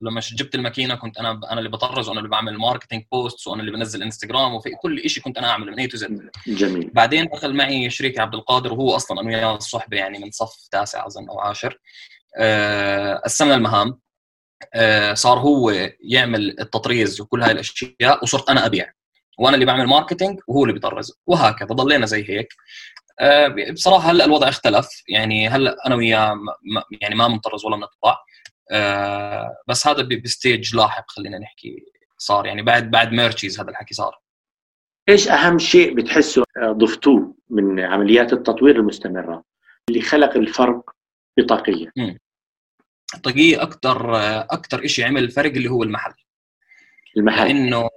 لما 0.03 0.21
جبت 0.21 0.55
الماكينة 0.55 0.95
كنت 0.95 1.19
أنا 1.19 1.41
أنا 1.51 1.59
اللي 1.59 1.71
بطرز 1.71 2.09
وأنا 2.09 2.19
اللي 2.21 2.31
بعمل 2.31 2.59
marketing 2.59 3.05
posts 3.13 3.47
وأنا 3.47 3.61
اللي 3.61 3.73
بنزل 3.73 4.03
انستغرام 4.03 4.55
وفي 4.55 4.71
كل 4.71 5.11
شيء 5.11 5.23
كنت 5.23 5.39
أنا 5.39 5.51
أعمله 5.51 5.73
من 5.73 5.79
A 5.79 5.87
to 5.87 5.97
Z 5.97 6.31
جميل. 6.47 6.91
بعدين 6.95 7.27
دخل 7.27 7.55
معي 7.55 7.91
شريكي 7.91 8.21
عبد 8.21 8.35
القادر 8.35 8.73
وهو 8.73 8.97
أصلا 8.97 9.21
أنا 9.21 9.29
وياه 9.29 9.57
الصحبه 9.57 9.97
يعني 9.97 10.19
من 10.19 10.31
صف 10.31 10.69
تاسع 10.71 11.07
أظن 11.07 11.29
أو 11.29 11.41
عاشر. 11.41 11.79
آه، 12.39 13.15
قسمنا 13.17 13.55
المهام. 13.55 14.01
آه، 14.75 15.15
صار 15.15 15.39
هو 15.39 15.71
يعمل 16.05 16.61
التطريز 16.61 17.21
وكل 17.21 17.43
هاي 17.43 17.53
الأشياء 17.53 18.23
وصرت 18.23 18.51
أنا 18.51 18.67
أبيع. 18.67 18.93
وأنا 19.39 19.55
اللي 19.55 19.67
بعمل 19.67 19.87
marketing 19.87 20.41
وهو 20.49 20.63
اللي 20.63 20.73
بيطرز 20.73 21.13
وهكذا. 21.27 21.69
ضلينا 21.69 22.07
زي 22.07 22.31
هيك. 22.31 22.49
آه، 23.21 23.49
بصراحة 23.73 24.11
هلأ 24.11 24.25
الوضع 24.25 24.49
اختلف. 24.49 24.89
يعني 25.09 25.49
هلأ 25.49 25.77
أنا 25.87 25.95
وياه 25.95 26.37
يعني 27.01 27.15
ما 27.15 27.29
بنطرز 27.29 27.65
ولا 27.65 27.77
بنطبع 27.77 28.17
بس 29.69 29.87
هذا 29.87 30.03
ب 30.25 30.33
stage 30.33 30.77
لاحق 30.77 31.05
خلينا 31.11 31.39
نحكي 31.39 31.85
صار. 32.19 32.47
يعني 32.47 32.63
بعد 32.63 32.91
بعد 32.91 33.13
merchies 33.13 33.61
هذا 33.61 33.71
الحكي 33.71 33.95
صار. 33.95 34.19
إيش 35.09 35.29
أهم 35.29 35.59
شيء 35.59 35.95
بتحسوا 35.95 36.45
ضفتوه 36.59 37.35
من 37.51 37.81
عمليات 37.81 38.33
التطوير 38.33 38.77
المستمرة 38.77 39.45
اللي 39.89 40.01
خلق 40.01 40.37
الفرق 40.37 40.91
بطاقية. 41.39 41.93
طاقية 43.23 43.63
أكثر 43.63 44.17
أكثر 44.41 44.87
شيء 44.87 45.07
عمل 45.07 45.25
الفرق 45.25 45.51
اللي 45.53 45.69
هو 45.69 45.83
المحل. 45.83 46.15
المحل. 47.17 47.47
لأنه 47.47 47.89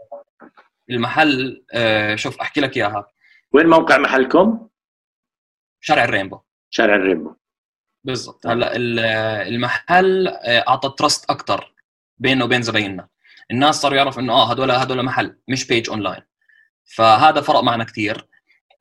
المحل 0.89 1.65
آه، 1.73 2.15
شوف 2.15 2.39
أحكي 2.41 2.61
لك 2.61 2.77
إياها. 2.77 3.07
وين 3.51 3.67
موقع 3.67 3.97
محلكم؟ 3.97 4.67
شارع 5.81 6.03
الرينبو. 6.03 6.39
شارع 6.69 6.95
الرينبو. 6.95 7.35
بالضبط. 8.05 8.47
هلا 8.47 8.75
المحل 9.47 10.27
آه، 10.27 10.63
أعطى 10.67 10.93
trust 10.97 11.29
أكثر 11.29 11.73
بينه 12.17 12.45
وبين 12.45 12.61
زبايننا. 12.61 13.07
الناس 13.51 13.81
صاروا 13.81 13.97
يعرفوا 13.97 14.21
إنه 14.21 14.33
آه 14.33 14.51
هدول 14.51 14.71
هدول 14.71 15.03
محل 15.03 15.37
مش 15.47 15.67
page 15.67 15.89
online 15.89 16.21
فهذا 16.95 17.41
فرق 17.41 17.59
معنا 17.59 17.83
كثير 17.83 18.27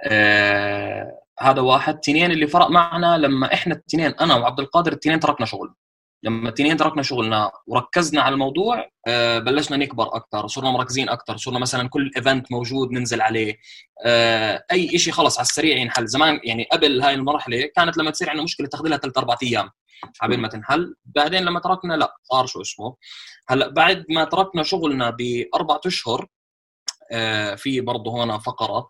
آه 0.03 1.21
هذا 1.41 1.61
واحد. 1.61 1.99
اثنين 1.99 2.31
اللي 2.31 2.47
فرق 2.47 2.71
معنا 2.71 3.19
لما 3.19 3.55
إحنا 3.55 3.75
الاثنين 3.75 4.15
أنا 4.21 4.35
وعبد 4.35 4.61
القادر 4.61 4.93
الاثنين 4.93 5.21
تركنا 5.21 5.47
شغل. 5.47 5.75
لما 6.23 6.49
الاثنين 6.49 6.77
تركنا 6.77 7.03
شغلنا 7.03 7.53
وركزنا 7.67 8.23
على 8.23 8.33
الموضوع 8.33 8.91
آه، 9.07 9.39
بلشنا 9.39 9.77
نكبر 9.77 10.17
أكثر 10.17 10.47
صرنا 10.47 10.71
مركزين 10.71 11.09
أكثر 11.09 11.37
صرنا 11.37 11.59
مثلا 11.59 11.89
كل 11.89 12.11
ايفنت 12.17 12.53
موجود 12.53 12.93
ننزل 12.93 13.21
عليه 13.21 13.57
آه، 14.07 14.65
أي 14.73 14.99
شيء 14.99 15.13
خلص 15.13 15.39
على 15.39 15.45
السريع 15.45 15.77
ينحل. 15.77 16.07
زمان 16.07 16.41
يعني 16.45 16.69
قبل 16.73 17.03
هاي 17.03 17.15
المرحلة 17.15 17.71
كانت 17.77 17.99
لما 17.99 18.11
تصير 18.11 18.31
عندنا 18.31 18.45
مشكلة 18.45 18.67
تاخذ 18.67 18.89
لها 18.89 18.99
ثلاث 18.99 19.19
أربع 19.19 19.37
أيام 19.43 19.71
عبين 20.23 20.41
ما 20.41 20.49
تنحل. 20.49 20.95
بعدين 21.05 21.45
لما 21.45 21.61
تركنا 21.61 21.95
لا 21.95 22.17
صار 22.23 22.47
شو 22.47 22.61
اسمه. 22.61 22.97
هلأ 23.49 23.69
بعد 23.69 24.05
ما 24.09 24.25
تركنا 24.25 24.63
شغلنا 24.63 25.11
باربع 25.11 25.79
أشهر 25.87 26.27
آه، 27.13 27.55
في 27.55 27.81
برضه 27.81 28.11
هون 28.11 28.39
فقرة 28.39 28.89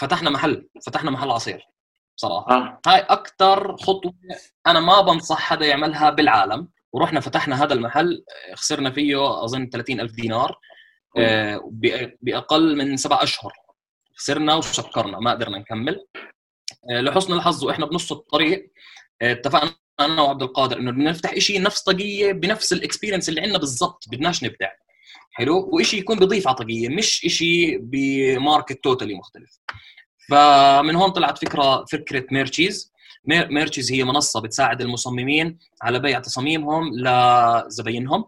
فتحنا 0.00 0.30
محل 0.30 0.68
فتحنا 0.86 1.10
محل 1.10 1.30
عصير. 1.30 1.75
صراحة 2.16 2.56
آه. 2.56 2.80
هاي 2.86 3.00
أكثر 3.00 3.76
خطوة 3.76 4.14
أنا 4.66 4.80
ما 4.80 5.00
بنصح 5.00 5.38
حدا 5.38 5.66
يعملها 5.66 6.10
بالعالم. 6.10 6.68
ورحنا 6.92 7.20
فتحنا 7.20 7.64
هذا 7.64 7.74
المحل 7.74 8.24
خسرنا 8.54 8.90
فيه 8.90 9.44
أظن 9.44 9.68
30 9.68 10.00
ألف 10.00 10.12
دينار 10.12 10.58
آه 11.18 11.70
بأقل 12.22 12.76
من 12.76 12.96
سبع 12.96 13.22
أشهر. 13.22 13.52
خسرنا 14.16 14.54
وسكرنا 14.54 15.18
ما 15.20 15.30
قدرنا 15.30 15.58
نكمل. 15.58 16.06
آه 16.90 17.00
لحسن 17.00 17.32
الحظ 17.32 17.64
وإحنا 17.64 17.86
بنص 17.86 18.12
الطريق 18.12 18.72
آه 19.22 19.32
اتفقنا 19.32 19.74
أنا 20.00 20.22
وعبد 20.22 20.42
القادر 20.42 20.78
إنه 20.78 20.90
بدنا 20.90 21.10
نفتح 21.10 21.38
شيء 21.38 21.62
نفس 21.62 21.82
طاقية 21.82 22.32
بنفس 22.32 22.72
ال 22.72 22.77
experience 22.77 23.28
اللي 23.28 23.40
عندنا 23.40 23.58
بالضبط 23.58 24.04
بدناش 24.12 24.44
نبدع. 24.44 24.70
حلو؟ 25.32 25.70
وشيء 25.72 26.00
يكون 26.00 26.18
بيضيف 26.18 26.48
على 26.48 26.56
طاقية 26.56 26.88
مش 26.88 27.06
شيء 27.10 27.78
ب 27.80 27.95
market 27.95 28.84
totally 28.84 29.14
مختلف. 29.14 29.58
فمن 30.30 30.96
هون 30.96 31.10
طلعت 31.10 31.38
فكره 31.38 31.84
فكرة 31.84 32.26
ميرتشيز. 32.30 32.92
ميرتشيز 33.26 33.92
هي 33.92 34.04
منصة 34.04 34.40
بتساعد 34.40 34.80
المصممين 34.80 35.58
على 35.82 35.98
بيع 35.98 36.20
تصاميمهم 36.20 36.90
لزباينهم. 36.94 38.24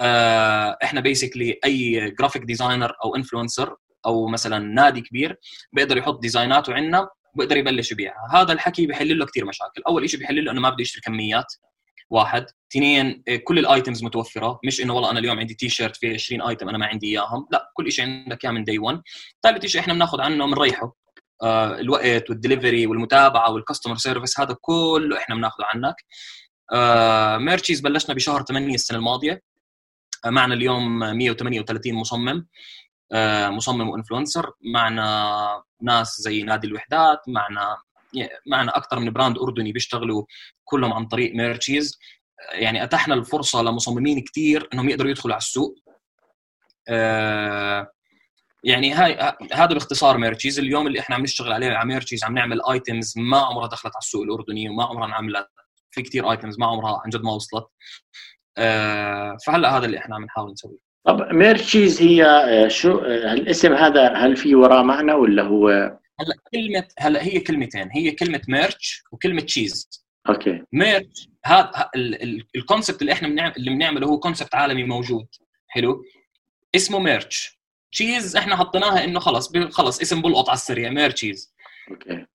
آه، 0.00 0.78
إحنا 0.82 1.00
basically 1.00 1.60
أي 1.64 2.10
graphic 2.10 2.42
designer 2.42 2.94
أو 3.04 3.16
influencer 3.16 3.76
أو 4.06 4.26
مثلا 4.26 4.58
نادي 4.58 5.00
كبير 5.00 5.36
بيقدر 5.72 5.96
يحط 5.96 6.20
design 6.20 6.61
اته 6.61 6.74
عندنا 6.74 7.08
بيقدر 7.34 7.56
يبلش 7.56 7.92
يبيعها 7.92 8.28
هذا 8.32 8.52
الحكي 8.52 8.86
بيحل 8.86 9.18
له 9.18 9.26
كثير 9.26 9.44
مشاكل. 9.44 9.82
أول 9.86 10.10
شيء 10.10 10.20
بيحل 10.20 10.44
له 10.44 10.52
إنه 10.52 10.60
ما 10.60 10.70
بده 10.70 10.82
يشتري 10.82 11.00
كميات 11.00 11.54
واحد. 12.10 12.46
اثنين 12.72 13.22
كل 13.44 13.58
ال 13.58 13.66
items 13.66 14.04
متوفرة. 14.04 14.60
مش 14.64 14.80
إنه 14.80 14.94
والله 14.94 15.10
أنا 15.10 15.18
اليوم 15.18 15.38
عندي 15.38 15.54
تي 15.54 15.68
شيرت 15.68 15.96
فيه 15.96 16.14
20 16.14 16.42
item 16.42 16.68
أنا 16.68 16.78
ما 16.78 16.86
عندي 16.86 17.06
إياهم. 17.06 17.46
لا 17.52 17.70
كل 17.74 17.92
شيء 17.92 18.04
عندك 18.04 18.44
اياه 18.44 18.52
من 18.52 18.64
day 18.64 18.78
1 18.78 19.02
ثالث 19.42 19.66
شيء 19.66 19.80
إحنا 19.80 19.94
بناخذ 19.94 20.20
عنه 20.20 20.46
بنريحه. 20.46 20.94
الوقت 21.44 22.30
والدليفري 22.30 22.86
والمتابعة 22.86 23.50
وال 23.50 23.59
customer 23.59 23.96
service 23.96 24.40
هذا 24.40 24.56
كله 24.60 25.18
إحنا 25.18 25.34
بناخذه 25.34 25.64
عنك. 25.64 25.96
ميرتشيز 27.42 27.78
آه، 27.86 27.90
بلشنا 27.90 28.14
بشهر 28.14 28.42
8 28.42 28.74
السنة 28.74 28.98
الماضية. 28.98 29.42
آه، 30.24 30.30
معنا 30.30 30.54
اليوم 30.54 30.98
138 30.98 31.94
مصمم. 31.94 32.46
مصمم 33.50 33.88
و 33.88 33.94
influencer 33.94 34.52
معنا 34.72 35.62
ناس 35.82 36.20
زي 36.20 36.42
نادي 36.42 36.66
الوحدات. 36.66 37.20
معنا 37.28 37.76
معنا 38.46 38.76
أكثر 38.76 38.98
من 38.98 39.12
brand 39.12 39.38
أردني 39.38 39.72
بيشتغلوا 39.72 40.24
كلهم 40.64 40.92
عن 40.92 41.06
طريق 41.06 41.34
ميرتشيز 41.34 41.98
يعني 42.52 42.84
اتحنا 42.84 43.14
الفرصة 43.14 43.62
لمصممين 43.62 44.24
كثير 44.24 44.68
إنهم 44.72 44.88
يقدروا 44.88 45.10
يدخلوا 45.10 45.34
على 45.34 45.40
السوق. 45.40 45.74
يعني 48.64 48.92
هاي 48.92 49.34
هذا 49.52 49.74
باختصار 49.74 50.18
ميرتشيز 50.18 50.58
اليوم 50.58 50.86
اللي 50.86 51.00
إحنا 51.00 51.16
عم 51.16 51.22
نشتغل 51.22 51.52
عليه 51.52 51.70
على 51.70 51.88
ميرتشيز 51.88 52.24
عم 52.24 52.34
نعمل 52.34 52.60
items 52.70 53.14
ما 53.16 53.38
عمرها 53.38 53.66
دخلت 53.66 53.94
على 53.94 54.02
السوق 54.02 54.22
الاردني 54.22 54.68
وما 54.68 54.84
عمرها 54.84 55.06
انعملت 55.06 55.48
في 55.90 56.02
كثير 56.02 56.30
items 56.30 56.58
ما 56.58 56.66
عمرها 56.66 57.00
عن 57.04 57.10
جد 57.10 57.22
ما 57.22 57.32
وصلت. 57.32 57.66
آه، 58.58 59.36
فهلأ 59.46 59.76
هذا 59.78 59.86
اللي 59.86 59.98
إحنا 59.98 60.14
عم 60.16 60.24
نحاول 60.24 60.52
نسويه. 60.52 60.78
طب 61.04 61.32
ميرتشيز 61.32 62.02
هي 62.02 62.24
آه، 62.24 62.68
شو 62.68 62.98
آه، 62.98 63.32
الاسم 63.32 63.72
هذا 63.72 64.12
هل 64.14 64.36
في 64.36 64.54
وراه 64.54 64.82
معنى 64.82 65.12
ولا 65.12 65.42
هو؟ 65.42 65.68
هلأ 66.20 66.34
كلمة 66.54 66.88
هلأ 66.98 67.22
هي 67.22 67.40
كلمتين 67.40 67.88
هي 67.92 68.10
كلمة 68.10 68.40
merch 68.48 69.02
وكلمة 69.12 69.40
تشيز 69.40 70.04
أوكي. 70.28 70.62
merch 70.72 71.28
هذا 71.44 71.90
ال 72.56 72.62
concept 72.62 73.00
اللي 73.00 73.12
إحنا 73.12 73.28
بنعمل 73.28 73.52
اللي 73.56 73.70
بنعمله 73.70 74.06
هو 74.06 74.18
concept 74.18 74.54
عالمي 74.54 74.84
موجود. 74.84 75.26
حلو؟ 75.68 76.04
اسمه 76.74 76.98
merch. 76.98 77.57
تشيز 77.92 78.36
إحنا 78.36 78.56
حطيناها 78.56 79.04
إنه 79.04 79.20
خلص 79.20 79.52
خلص 79.70 80.00
اسم 80.00 80.22
بلقط 80.22 80.48
على 80.48 80.56
السريع 80.56 80.90
ميرتشيز 80.90 81.54
أوكي. 81.90 82.26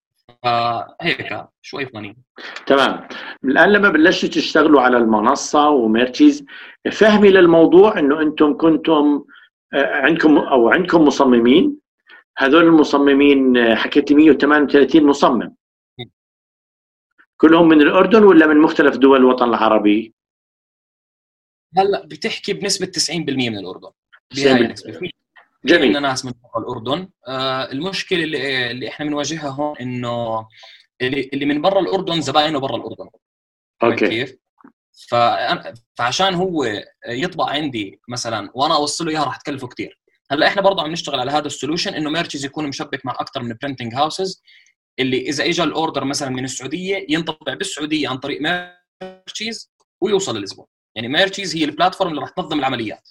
فهيك 0.43 1.45
شوي 1.61 1.85
funny 1.85 2.17
تمام. 2.67 3.07
الان 3.43 3.71
لما 3.71 3.89
بلشتوا 3.89 4.29
تشتغلوا 4.29 4.81
على 4.81 4.97
المنصة 4.97 5.69
وميرتشيز 5.69 6.45
فهمي 6.91 7.29
للموضوع 7.29 7.99
إنه 7.99 8.21
أنتم 8.21 8.57
كنتم 8.57 9.23
آه، 9.73 9.95
عندكم 9.95 10.37
أو 10.37 10.69
عندكم 10.69 11.01
مصممين. 11.01 11.77
هذول 12.37 12.63
المصممين 12.63 13.57
آه، 13.57 13.75
حكيت 13.75 14.13
138 14.13 15.03
مصمم. 15.03 15.55
كلهم 17.37 17.67
من 17.67 17.81
الأردن 17.81 18.23
ولا 18.23 18.47
من 18.47 18.57
مختلف 18.57 18.97
دول 18.97 19.19
الوطن 19.19 19.49
العربي؟ 19.49 20.13
هلأ 21.77 22.05
بتحكي 22.05 22.53
بنسبة 22.53 22.85
90% 22.85 23.49
من 23.49 23.57
الأردن. 23.57 23.89
بهاي 24.35 24.65
النسبة. 24.65 25.09
جميل. 25.65 25.83
عندنا 25.85 25.99
ناس 25.99 26.25
من 26.25 26.33
الأردن. 26.57 27.09
آه 27.27 27.71
المشكلة 27.71 28.23
اللي, 28.23 28.71
اللي 28.71 28.87
إحنا 28.89 29.05
بنواجهها 29.05 29.49
هون 29.49 29.77
إنه 29.77 30.47
اللي, 31.01 31.29
اللي 31.33 31.45
من 31.45 31.61
برا 31.61 31.79
الأردن 31.79 32.21
زباينه 32.21 32.59
برا 32.59 32.75
الأردن. 32.75 33.09
أوكي. 33.83 34.07
كيف؟ 34.09 34.37
فعشان 35.97 36.33
هو 36.33 36.83
يطبع 37.07 37.49
عندي 37.49 38.01
مثلا 38.07 38.51
وأنا 38.53 38.75
أوصله 38.75 39.11
إياها 39.11 39.23
راح 39.23 39.37
تكلفه 39.37 39.67
كثير 39.67 39.99
هلأ 40.31 40.47
إحنا 40.47 40.61
برضه 40.61 40.83
عم 40.83 40.91
نشتغل 40.91 41.19
على 41.19 41.31
هذا 41.31 41.47
ال 41.47 41.52
solution 41.52 41.93
إنه 41.93 42.09
ميرتشيز 42.09 42.45
يكون 42.45 42.67
مشبك 42.67 43.05
مع 43.05 43.13
أكثر 43.19 43.43
من 43.43 43.55
printing 43.61 43.93
houses 43.95 44.43
اللي 44.99 45.21
إذا 45.21 45.45
اجى 45.45 45.63
ال 45.63 45.70
order 45.70 46.03
مثلا 46.03 46.29
من 46.29 46.43
السعودية 46.43 47.05
ينطبع 47.09 47.53
بالسعودية 47.53 48.09
عن 48.09 48.17
طريق 48.17 48.41
ميرتشيز 48.41 49.71
ويوصل 50.01 50.37
للزبون. 50.37 50.65
يعني 50.95 51.07
ميرتشيز 51.07 51.55
هي 51.55 51.63
البلاتفورم 51.63 52.09
اللي 52.09 52.21
راح 52.21 52.29
تنظم 52.29 52.59
العمليات. 52.59 53.09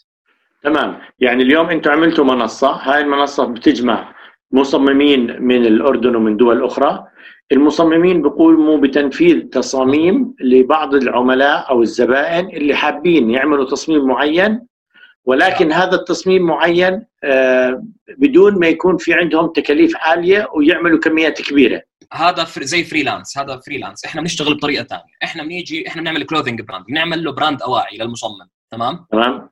تمام. 0.63 0.99
يعني 1.21 1.43
اليوم 1.43 1.71
أنتم 1.71 1.91
عملتوا 1.91 2.25
منصة 2.25 2.71
هاي 2.71 3.01
المنصة 3.01 3.45
بتجمع 3.45 4.15
مصممين 4.53 5.43
من 5.43 5.67
الأردن 5.67 6.17
ومن 6.17 6.37
دول 6.37 6.65
أخرى. 6.65 7.05
المصممين 7.53 8.23
بيقوموا 8.23 8.79
بتنفيذ 8.79 9.41
تصاميم 9.41 10.35
لبعض 10.41 10.95
العملاء 10.95 11.71
أو 11.71 11.83
الزبائن 11.83 12.49
اللي 12.49 12.75
حابين 12.75 13.31
يعملوا 13.31 13.65
تصميم 13.65 14.07
معين. 14.07 14.67
ولكن 15.25 15.73
هذا 15.73 15.95
التصميم 15.95 16.43
معين 16.43 17.07
آه، 17.25 17.85
بدون 18.19 18.59
ما 18.59 18.67
يكون 18.67 18.97
في 18.97 19.15
عندهم 19.15 19.47
تكاليف 19.47 19.97
عالية 19.97 20.49
ويعملوا 20.55 20.99
كميات 20.99 21.43
كبيرة. 21.43 21.83
هذا 22.13 22.47
زي 22.59 22.85
freelance 22.85 23.39
هذا 23.39 23.61
freelance 23.67 24.05
إحنا 24.05 24.21
بنشتغل 24.21 24.55
بطريقة 24.55 24.85
ثانية 24.85 25.03
إحنا 25.25 25.43
بنيجي 25.43 25.89
إحنا 25.89 26.03
بنعمل 26.03 26.23
clothing 26.23 26.61
brand 26.61 26.85
بنعمل 26.87 27.25
له 27.25 27.33
brand 27.33 27.63
أواعي 27.63 27.97
للمصمم. 27.97 28.49
تمام؟ 28.71 29.07
تمام. 29.13 29.49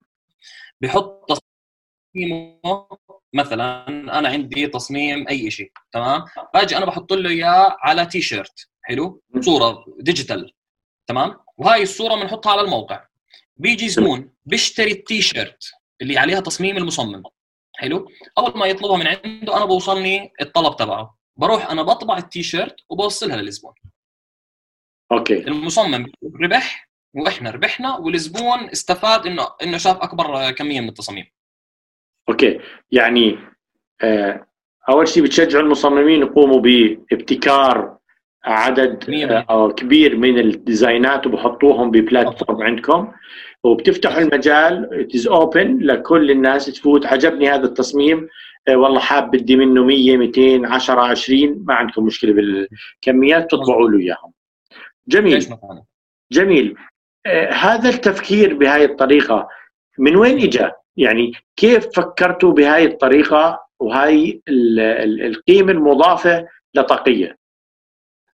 بحط 0.83 1.29
تصميمه 1.29 2.89
مثلا 3.35 3.89
أنا 3.89 4.29
عندي 4.29 4.67
تصميم 4.67 5.29
أي 5.29 5.51
شيء 5.51 5.73
تمام؟ 5.93 6.25
باجي 6.55 6.77
أنا 6.77 6.87
بحط 6.87 7.13
له 7.13 7.31
إياه 7.31 7.77
على 7.81 8.07
تي 8.07 8.21
شيرت 8.21 8.69
حلو 8.83 9.23
صورة 9.41 9.85
digital 9.99 10.53
تمام؟ 11.07 11.41
وهاي 11.57 11.83
الصورة 11.83 12.15
بنحطها 12.15 12.53
على 12.53 12.61
الموقع. 12.61 13.07
بيجي 13.57 13.89
زبون 13.89 14.33
بيشتري 14.45 14.93
التي 14.93 15.23
شيرت 15.23 15.71
اللي 16.03 16.19
عليها 16.19 16.41
تصميم 16.41 16.77
المصمم 16.77 17.23
حلو؟ 17.77 18.11
أول 18.39 18.59
ما 18.59 18.67
يطلبها 18.67 18.97
من 18.97 19.07
عنده 19.07 19.57
أنا 19.57 19.65
بوصلني 19.65 20.33
الطلب 20.41 20.77
تبعه. 20.77 21.19
بروح 21.37 21.71
أنا 21.71 21.83
بطبع 21.83 22.19
التي 22.19 22.43
شيرت 22.43 22.77
وبوصلها 22.89 23.37
للزبون. 23.37 23.75
أوكي. 25.13 25.39
المصمم 25.39 26.13
ربح 26.43 26.90
وإحنا 27.15 27.51
ربحنا 27.51 27.97
والزبون 27.97 28.59
استفاد 28.73 29.27
انه 29.27 29.47
إنه 29.63 29.79
شاف 29.79 29.97
أكبر 29.97 30.51
كمية 30.51 30.81
من 30.81 30.89
التصاميم. 30.89 31.25
أوكي. 32.29 32.61
يعني 32.91 33.39
آه 34.03 34.47
أول 34.89 35.09
شيء 35.09 35.23
بتشجعوا 35.23 35.63
المصممين 35.65 36.21
يقوموا 36.21 36.61
بابتكار 36.61 37.99
عدد. 38.45 39.11
آه 39.51 39.71
كبير 39.73 40.17
من 40.17 40.39
ال 40.39 40.50
design 40.50 41.16
ات 41.16 41.27
وبحطوهم 41.27 41.91
ب 41.91 41.99
platform 41.99 42.63
عندكم. 42.63 43.13
وبتفتحوا 43.65 44.21
المجال 44.21 45.01
اتز 45.01 45.27
اوبن 45.29 45.79
لكل 45.79 46.31
الناس 46.31 46.67
تفوت. 46.67 47.07
عجبني 47.07 47.51
هذا 47.51 47.65
التصميم. 47.65 48.29
آه 48.69 48.77
والله 48.77 49.01
حاب 49.01 49.31
بدي 49.31 49.57
منه 49.57 49.85
100 49.85 50.17
200 50.17 50.67
10 50.67 51.01
20 51.01 51.65
ما 51.67 51.75
عندكم 51.75 52.05
مشكلة 52.05 52.33
بالكميات 52.33 53.51
تطبعوا 53.51 53.89
له 53.89 53.99
إياهم. 53.99 54.33
جميل. 55.09 55.47
جميل. 56.33 56.77
هذا 57.53 57.89
التفكير 57.89 58.55
بهاي 58.55 58.85
الطريقة 58.85 59.49
من 59.99 60.17
وين 60.17 60.39
اجى؟ 60.43 60.71
يعني 60.97 61.33
كيف 61.57 61.87
فكرتوا 61.97 62.53
بهاي 62.53 62.85
الطريقة 62.85 63.67
وهاي 63.81 64.43
ال- 64.49 64.81
ال- 64.81 65.23
القيمة 65.27 65.73
المضافة 65.73 66.49
لطاقية؟ 66.75 67.39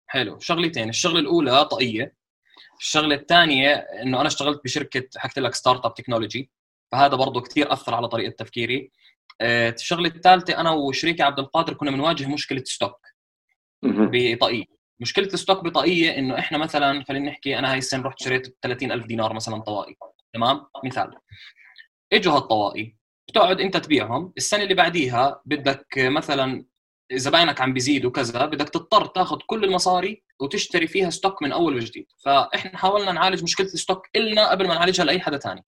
حلو 0.07 0.39
شغلتين 0.39 0.89
الشغلة 0.89 1.19
الأولى 1.21 1.65
طاقية 1.65 2.15
الشغلة 2.81 3.15
الثانية 3.15 3.75
إنه 3.75 4.21
أنا 4.21 4.29
اشتغلت 4.29 4.61
بشركة 4.65 5.09
حكيت 5.17 5.39
لك 5.39 5.55
startup 5.55 5.95
technology 5.95 6.51
فهذا 6.93 7.15
برضه 7.17 7.41
كثير 7.41 7.73
أثر 7.73 7.95
على 7.95 8.09
طريقة 8.09 8.35
تفكيري 8.39 8.91
آه، 9.41 9.71
الشغلة 9.71 10.09
الثالثة 10.09 10.61
أنا 10.61 10.71
وشريكي 10.71 11.23
عبد 11.23 11.39
القادر 11.39 11.75
كنا 11.75 11.91
بنواجه 11.91 12.29
مشكلة 12.29 12.63
stock 12.65 13.07
مهم. 13.83 14.11
مشكلة 15.03 15.27
ال 15.27 15.33
stock 15.33 15.65
بطاقية 15.65 16.19
إنه 16.19 16.39
إحنا 16.39 16.59
مثلا 16.59 17.05
خلينا 17.09 17.31
نحكي 17.31 17.59
أنا 17.59 17.73
هاي 17.73 17.79
السنة 17.79 18.03
رحت 18.03 18.23
شريت 18.23 18.49
ب 18.49 18.53
30000 18.63 19.07
دينار 19.07 19.33
مثلا 19.33 19.59
طوائي 19.59 19.97
تمام؟ 20.35 20.61
مثال. 20.85 21.11
إجوا 22.13 22.33
هالطوائي 22.33 22.97
بتقعد 23.29 23.61
أنت 23.61 23.77
تبيعهم 23.77 24.33
السنة 24.37 24.63
اللي 24.63 24.75
بعديها 24.75 25.43
بدك 25.47 25.87
مثلا 25.99 26.65
زباينك 27.13 27.61
عم 27.61 27.73
بيزيدوا 27.73 28.11
كذا 28.11 28.47
بدك 28.47 28.69
تضطر 28.69 29.07
تاخذ 29.07 29.39
كل 29.47 29.65
المصاري 29.65 30.23
وتشتري 30.41 30.87
فيها 30.87 31.11
stock 31.11 31.43
من 31.43 31.53
أول 31.53 31.75
وجديد. 31.75 32.07
فإحنا 32.25 32.77
حاولنا 32.79 33.13
نعالج 33.13 33.43
مشكلة 33.43 33.67
ال 33.67 33.73
stock 33.73 34.07
إلنا 34.17 34.51
قبل 34.51 34.69
ما 34.69 34.75
نعالجها 34.75 35.05
لأي 35.05 35.21
حدا 35.21 35.39
ثاني 35.39 35.65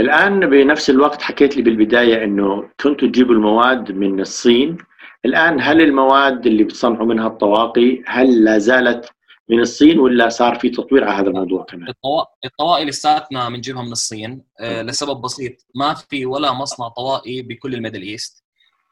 الآن 0.00 0.50
بنفس 0.50 0.90
الوقت 0.90 1.22
حكيت 1.22 1.56
لي 1.56 1.62
بالبداية 1.62 2.24
إنه 2.24 2.70
كنتوا 2.80 3.08
تجيبوا 3.08 3.34
المواد 3.34 3.92
من 3.92 4.20
الصين 4.20 4.78
الآن 5.24 5.60
هل 5.60 5.82
المواد 5.82 6.46
اللي 6.46 6.64
بتصنعوا 6.64 7.06
منها 7.06 7.26
الطواقي 7.26 8.02
هل 8.06 8.44
لا 8.44 8.58
زالت 8.58 9.10
من 9.48 9.60
الصين 9.60 9.98
ولا 9.98 10.28
صار 10.28 10.58
في 10.58 10.70
تطوير 10.70 11.04
على 11.04 11.22
هذا 11.22 11.28
الموضوع 11.28 11.64
كمان؟ 11.64 11.88
الطوا... 11.88 12.24
الطوائي 12.44 12.84
لساتنا 12.84 13.48
بنجيبها 13.48 13.82
من 13.82 13.92
الصين 13.92 14.42
آه 14.60 14.82
لسبب 14.82 15.20
بسيط. 15.20 15.66
ما 15.74 15.94
في 15.94 16.26
ولا 16.26 16.52
مصنع 16.52 16.88
طوائي 16.88 17.42
بكل 17.42 17.74
ال 17.74 17.78
Middle 17.78 18.02
East. 18.02 18.44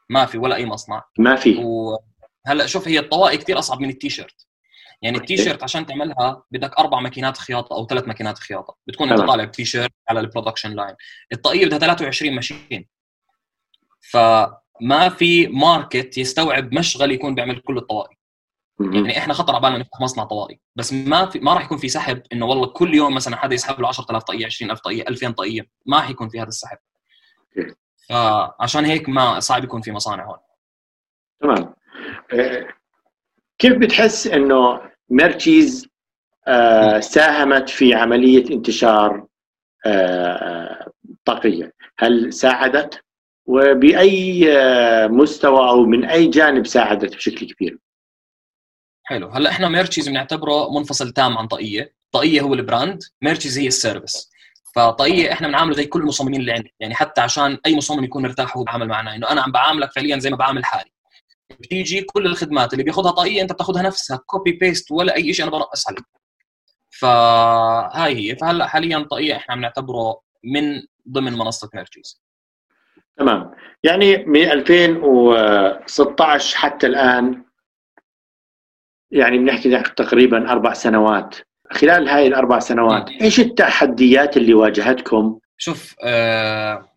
ما 0.09 0.25
في 0.25 0.37
ولا 0.37 0.55
أي 0.55 0.65
مصنع. 0.65 1.03
ما 1.19 1.35
في. 1.35 1.55
وهلا 1.55 2.65
شوف 2.65 2.87
هي 2.87 2.99
الطوائي 2.99 3.37
كثير 3.37 3.59
أصعب 3.59 3.79
من 3.79 3.89
التيشيرت. 3.89 4.47
يعني 5.01 5.17
التيشيرت 5.17 5.63
عشان 5.63 5.85
تعملها 5.85 6.43
بدك 6.51 6.79
أربع 6.79 6.99
ماكينات 6.99 7.37
خياطة 7.37 7.75
أو 7.75 7.87
ثلاث 7.87 8.07
ماكينات 8.07 8.39
خياطة. 8.39 8.77
بتكون 8.87 9.09
أنت. 9.09 9.21
طالع 9.21 9.43
بتيشيرت 9.43 9.91
على 10.09 10.19
ال 10.19 10.24
production 10.24 10.71
line 10.71 10.95
الطاقيه 11.33 11.65
بدها 11.65 11.79
23 11.79 12.35
machine. 12.35 12.87
فما 14.81 15.09
في 15.09 15.47
market 15.47 16.17
يستوعب 16.17 16.73
مشغل 16.73 17.11
يكون 17.11 17.35
بيعمل 17.35 17.59
كل 17.59 17.77
الطوائي 17.77 18.17
مهم. 18.79 18.93
يعني 18.93 19.17
إحنا 19.17 19.33
خطر 19.33 19.53
على 19.53 19.61
بالنا 19.61 19.77
نفتح 19.77 20.01
مصنع 20.01 20.23
طوائي 20.23 20.59
بس 20.75 20.93
ما 20.93 21.25
في 21.25 21.39
ما 21.39 21.53
راح 21.53 21.65
يكون 21.65 21.77
في 21.77 21.89
سحب 21.89 22.21
إنه 22.33 22.45
والله 22.45 22.67
كل 22.67 22.93
يوم 22.93 23.15
مثلا 23.15 23.35
حدا 23.35 23.55
يسحب 23.55 23.81
له 23.81 23.87
10000 23.87 24.23
طاقيه 24.23 24.45
20000 24.45 24.79
طاقيه 24.79 25.03
2000 25.07 25.31
طاقيه 25.31 25.67
ما 25.85 25.97
راح 25.97 26.09
يكون 26.09 26.29
في 26.29 26.39
هذا 26.39 26.47
السحب. 26.47 26.77
فعشان 28.09 28.85
هيك 28.85 29.09
ما 29.09 29.39
صعب 29.39 29.63
يكون 29.63 29.81
في 29.81 29.91
مصانع 29.91 30.25
هون 30.25 30.37
تمام 31.41 31.73
آه، 32.33 32.67
كيف 33.57 33.77
بتحس 33.77 34.27
إنه 34.27 34.81
ميرتشيز 35.09 35.87
آه، 36.47 36.99
ساهمت 36.99 37.69
في 37.69 37.93
عملية 37.93 38.55
انتشار 38.55 39.27
آه، 39.85 40.91
طاقية؟ 41.25 41.73
هل 41.99 42.33
ساعدت؟ 42.33 43.03
وبأي 43.45 44.51
آه، 44.57 45.07
مستوى 45.07 45.69
أو 45.69 45.85
من 45.85 46.05
أي 46.05 46.27
جانب 46.27 46.67
ساعدت 46.67 47.15
بشكل 47.15 47.53
كبير؟ 47.53 47.77
حلو. 49.03 49.29
هلأ 49.29 49.49
إحنا 49.49 49.69
ميرتشيز 49.69 50.09
بنعتبره 50.09 50.79
منفصل 50.79 51.11
تام 51.11 51.37
عن 51.37 51.47
طاقيه 51.47 51.93
طاقيه 52.11 52.41
هو 52.41 52.53
ال 52.53 52.61
brand 52.61 53.03
ميرتشيز 53.21 53.57
هي 53.57 53.67
ال 53.67 53.74
service. 53.74 54.31
فطاقيه 54.75 55.33
إحنا 55.33 55.47
بنعامله 55.47 55.75
زي 55.75 55.85
كل 55.85 56.01
المصممين 56.01 56.41
اللي 56.41 56.51
عندنا 56.51 56.71
يعني 56.79 56.95
حتى 56.95 57.21
عشان 57.21 57.57
أي 57.65 57.75
مصمم 57.75 58.03
يكون 58.03 58.23
مرتاح 58.23 58.55
وهو 58.57 58.63
بيتعامل 58.65 58.87
معنا. 58.87 59.15
إنه 59.15 59.31
أنا 59.31 59.41
عم 59.41 59.51
بعاملك 59.51 59.91
فعليا 59.91 60.19
زي 60.19 60.29
ما 60.29 60.37
بعامل 60.37 60.65
حالي. 60.65 60.91
بتيجي 61.59 62.01
كل 62.01 62.25
الخدمات 62.25 62.73
اللي 62.73 62.83
بياخذها 62.83 63.11
طاقيه 63.11 63.41
أنت 63.41 63.53
بتاخذها 63.53 63.81
نفسها. 63.81 64.17
copy 64.25 64.51
paste 64.51 64.91
ولا 64.91 65.15
أي 65.15 65.33
شيء 65.33 65.45
أنا 65.47 65.51
بنقص 65.57 65.87
عليه. 65.87 66.01
فهاي 66.89 68.31
هي. 68.31 68.35
فهلأ 68.35 68.67
حاليا 68.67 68.99
طاقيه 69.11 69.35
إحنا 69.35 69.55
بنعتبره 69.55 70.21
من 70.43 70.81
ضمن 71.09 71.33
منصة 71.33 71.69
ميرتشيز. 71.73 72.21
تمام. 73.17 73.51
يعني 73.83 74.17
من 74.17 74.41
2016 74.51 76.57
حتى 76.57 76.87
الآن 76.87 77.43
يعني 79.11 79.37
بنحكي 79.37 79.81
تقريبا 79.81 80.51
أربع 80.51 80.73
سنوات. 80.73 81.35
خلال 81.71 82.09
هاي 82.09 82.27
الأربع 82.27 82.59
سنوات 82.59 83.09
إيش 83.21 83.39
التحديات 83.39 84.37
اللي 84.37 84.53
واجهتكم؟ 84.53 85.39
شوف 85.57 85.95
آه 86.03 86.87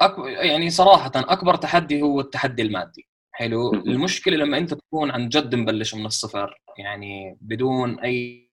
أك... 0.00 0.14
يعني 0.26 0.70
صراحة 0.70 1.10
أكبر 1.16 1.54
تحدي 1.56 2.02
هو 2.02 2.20
التحدي 2.20 2.62
المادي. 2.62 3.08
حلو. 3.32 3.74
المشكلة 3.74 4.36
لما 4.36 4.58
أنت 4.58 4.74
تكون 4.74 5.10
عن 5.10 5.28
جد 5.28 5.54
مبلش 5.54 5.94
من 5.94 6.06
الصفر 6.06 6.60
يعني 6.78 7.38
بدون 7.40 8.00
أي 8.00 8.50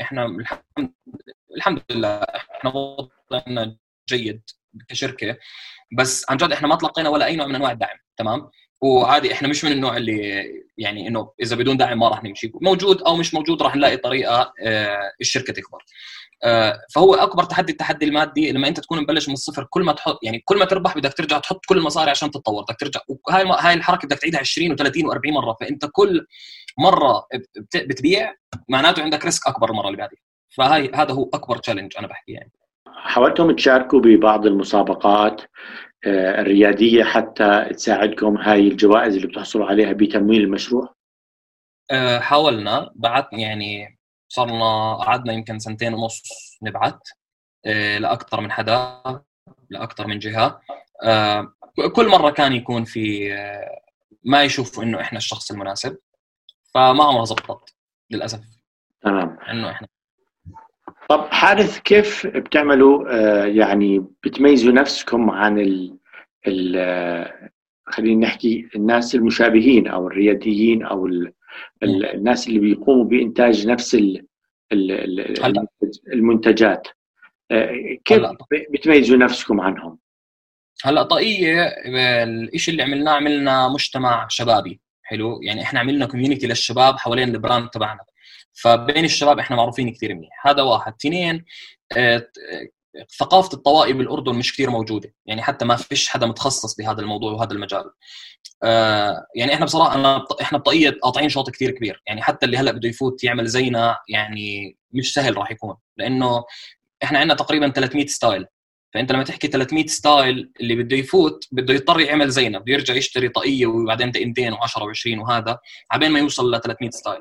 إحنا 0.00 0.26
الحمد 0.26 0.92
الحمد 1.56 1.82
لله 1.90 2.08
إحنا 2.18 2.72
وضعنا 2.76 3.76
جيد. 4.08 4.42
كشركة. 4.88 5.36
بس 5.98 6.26
عن 6.30 6.36
جد 6.36 6.52
إحنا 6.52 6.68
ما 6.68 6.76
تلقينا 6.76 7.08
ولا 7.08 7.26
أي 7.26 7.36
نوع 7.36 7.46
من 7.46 7.54
أنواع 7.54 7.70
الدعم 7.72 7.96
تمام؟ 8.16 8.50
وعادي 8.82 9.32
إحنا 9.32 9.48
مش 9.48 9.64
من 9.64 9.72
النوع 9.72 9.96
اللي 9.96 10.44
يعني 10.78 11.08
إنه 11.08 11.32
إذا 11.42 11.56
بدون 11.56 11.76
دعم 11.76 11.98
ما 11.98 12.08
راح 12.08 12.22
نمشي. 12.24 12.52
موجود 12.62 13.02
أو 13.02 13.16
مش 13.16 13.34
موجود 13.34 13.62
راح 13.62 13.76
نلاقي 13.76 13.96
طريقة 13.96 14.52
آه، 14.62 15.12
الشركة 15.20 15.52
تكبر. 15.52 15.78
آه، 16.44 16.80
فهو 16.94 17.14
أكبر 17.14 17.44
تحدي 17.44 17.72
التحدي 17.72 18.04
المادي 18.04 18.52
لما 18.52 18.68
أنت 18.68 18.80
تكون 18.80 19.00
مبلش 19.02 19.28
من 19.28 19.34
الصفر 19.34 19.64
كل 19.70 19.82
ما 19.82 19.92
تحط 19.92 20.18
يعني 20.22 20.42
كل 20.44 20.58
ما 20.58 20.64
تربح 20.64 20.98
بدك 20.98 21.14
ترجع 21.14 21.38
تحط 21.38 21.60
كل 21.66 21.78
المصاري 21.78 22.10
عشان 22.10 22.30
تتطور 22.30 22.62
بدك 22.62 22.76
ترجع. 22.80 23.00
وهاي 23.08 23.44
هاي 23.44 23.74
الحركة 23.74 24.06
بدك 24.08 24.18
تعيدها 24.18 24.40
20 24.40 24.76
و30 24.76 24.82
و40 24.84 25.32
مرة 25.32 25.56
فأنت 25.60 25.86
كل 25.92 26.26
مرة 26.78 27.26
بت- 27.34 27.76
بتبيع 27.88 28.34
معناته 28.68 29.02
عندك 29.02 29.24
risk 29.24 29.46
أكبر 29.46 29.70
المرة 29.70 29.86
اللي 29.86 29.98
بعدها 29.98 30.18
فهاي 30.56 30.90
هذا 30.94 31.12
هو 31.12 31.30
أكبر 31.34 31.56
challenge 31.58 31.92
أنا 31.98 32.06
بحكي 32.06 32.32
يعني. 32.32 32.52
حاولتم 32.96 33.56
تشاركوا 33.56 34.00
ببعض 34.00 34.46
المسابقات 34.46 35.42
آه، 36.06 36.40
الريادية 36.40 37.04
حتى 37.04 37.68
تساعدكم 37.74 38.36
هاي 38.36 38.68
الجوائز 38.68 39.14
اللي 39.16 39.26
بتحصلوا 39.26 39.66
عليها 39.66 39.92
بتمويل 39.92 40.40
المشروع؟ 40.40 40.94
آه، 41.90 42.18
حاولنا. 42.18 42.92
بعت 42.94 43.32
يعني 43.32 43.98
صرنا 44.28 44.94
قعدنا 44.94 45.32
يمكن 45.32 45.58
سنتين 45.58 45.94
ونص 45.94 46.22
نبعت 46.62 47.08
آه، 47.66 47.98
لأكثر 47.98 48.40
من 48.40 48.52
حدا 48.52 49.02
لأكثر 49.70 50.06
من 50.06 50.18
جهة. 50.18 50.60
كل 51.96 52.08
مرة 52.08 52.30
كان 52.30 52.52
يكون 52.52 52.84
في 52.84 53.34
ما 54.24 54.42
يشوفوا 54.42 54.82
إنه 54.82 55.00
إحنا 55.00 55.18
الشخص 55.18 55.50
المناسب 55.50 55.98
فما 56.74 57.04
عمرها 57.04 57.24
زبطت 57.24 57.74
للأسف. 58.10 58.40
تمام. 59.00 59.38
إنه 59.50 59.70
إحنا 59.70 59.88
طب 61.08 61.28
حارث 61.30 61.78
كيف 61.78 62.26
بتعملوا 62.26 63.04
آه، 63.10 63.44
يعني 63.44 64.04
بتميزوا 64.24 64.72
نفسكم 64.72 65.30
عن 65.30 65.58
ال 65.58 65.98
ال 66.46 66.74
آه، 66.76 67.50
خلينا 67.86 68.26
نحكي 68.26 68.68
الناس 68.76 69.14
المشابهين 69.14 69.86
أو 69.88 70.06
الرياديين 70.06 70.82
أو 70.82 71.06
ال 71.06 71.32
ال 71.82 72.06
الناس 72.06 72.48
اللي 72.48 72.58
بيقوموا 72.58 73.04
بإنتاج 73.04 73.66
نفس 73.66 73.94
ال 73.94 74.26
ال 74.72 74.92
ال. 74.92 75.42
المنتجات. 76.12 76.88
كيف 78.04 78.22
بتميزوا 78.70 79.16
نفسكم 79.16 79.60
عنهم؟ 79.60 79.98
هلا 80.84 81.02
طاقية 81.02 81.62
الشيء 82.54 82.72
اللي 82.72 82.82
عملناه 82.82 83.12
عملنا 83.12 83.68
مجتمع 83.68 84.26
شبابي. 84.28 84.80
حلو؟ 85.02 85.42
يعني 85.42 85.62
إحنا 85.62 85.80
عملنا 85.80 86.06
community 86.06 86.46
للشباب 86.46 86.96
حوالين 86.98 87.34
ال 87.34 87.40
brand 87.40 87.68
تبعنا. 87.68 88.00
فبين 88.54 89.04
الشباب 89.04 89.38
إحنا 89.38 89.56
معروفين 89.56 89.92
كثير 89.92 90.14
منيح. 90.14 90.46
هذا 90.46 90.62
واحد. 90.62 90.94
اثنين 91.00 91.44
آه، 91.96 92.28
ثقافة 93.18 93.56
الطواقي 93.56 93.92
بالاردن 93.92 94.34
مش 94.34 94.52
كثير 94.52 94.70
موجودة. 94.70 95.14
يعني 95.26 95.42
حتى 95.42 95.64
ما 95.64 95.76
فيش 95.76 96.08
حدا 96.08 96.26
متخصص 96.26 96.76
بهذا 96.76 97.00
الموضوع 97.00 97.32
وهذا 97.32 97.52
المجال. 97.52 97.90
آه، 98.62 99.26
يعني 99.36 99.54
إحنا 99.54 99.64
بصراحة 99.64 99.94
أنا 99.94 100.24
إحنا 100.42 100.58
بطاقية 100.58 100.90
قاطعين 101.02 101.28
شوط 101.28 101.50
كثير 101.50 101.70
كبير. 101.70 102.02
يعني 102.06 102.22
حتى 102.22 102.46
اللي 102.46 102.56
هلأ 102.56 102.72
بده 102.72 102.88
يفوت 102.88 103.24
يعمل 103.24 103.46
زينا 103.46 103.98
يعني 104.08 104.76
مش 104.92 105.14
سهل 105.14 105.36
راح 105.36 105.50
يكون. 105.50 105.76
لأنه 105.96 106.44
إحنا 107.04 107.18
عندنا 107.18 107.34
تقريبا 107.34 107.68
300 107.68 108.06
style. 108.06 108.46
فأنت 108.94 109.12
لما 109.12 109.24
تحكي 109.24 109.48
300 109.48 109.86
style 109.86 110.52
اللي 110.60 110.74
بده 110.74 110.96
يفوت 110.96 111.48
بده 111.52 111.74
يضطر 111.74 112.00
يعمل 112.00 112.30
زينا. 112.30 112.58
بده 112.58 112.72
يرجع 112.72 112.94
يشتري 112.94 113.28
طاقية 113.28 113.66
وبعدين 113.66 114.10
طاقيتين 114.10 114.54
و10 114.54 114.58
و20 114.58 115.18
وهذا 115.18 115.58
عبين 115.90 116.10
ما 116.10 116.18
يوصل 116.18 116.54
ل 116.54 116.60
300 116.60 116.90
style. 116.90 117.20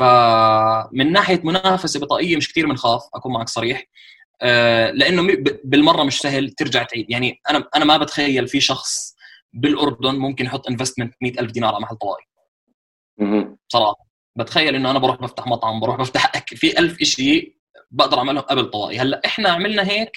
فمن 0.00 1.12
ناحية 1.12 1.40
منافسة 1.44 2.00
بطاقيه 2.00 2.36
مش 2.36 2.48
كثير 2.52 2.66
بنخاف 2.66 3.02
أكون 3.14 3.32
معك 3.32 3.48
صريح. 3.48 3.84
آه، 4.42 4.90
لأنه 4.90 5.36
بالمرة 5.64 6.02
مش 6.02 6.18
سهل 6.18 6.50
ترجع 6.50 6.82
تعيد. 6.82 7.10
يعني 7.10 7.40
أنا 7.50 7.68
أنا 7.76 7.84
ما 7.84 7.96
بتخيل 7.96 8.48
في 8.48 8.60
شخص 8.60 9.14
بالأردن 9.52 10.14
ممكن 10.14 10.44
يحط 10.44 10.68
انفستمنت 10.68 11.14
100000 11.22 11.50
دينار 11.50 11.74
على 11.74 11.82
محل 11.82 11.96
طوائي 11.96 12.24
صراحة. 13.68 14.06
بتخيل 14.36 14.74
إنه 14.74 14.90
أنا 14.90 14.98
بروح 14.98 15.16
بفتح 15.20 15.46
مطعم 15.46 15.80
بروح 15.80 15.96
بفتح 15.96 16.36
أكل. 16.36 16.56
في 16.56 16.78
ألف 16.78 17.02
شيء 17.02 17.56
بقدر 17.90 18.18
أعملهم 18.18 18.42
قبل 18.42 18.70
طوائي 18.70 18.98
هلأ 18.98 19.20
إحنا 19.26 19.48
عملنا 19.48 19.88
هيك 19.90 20.12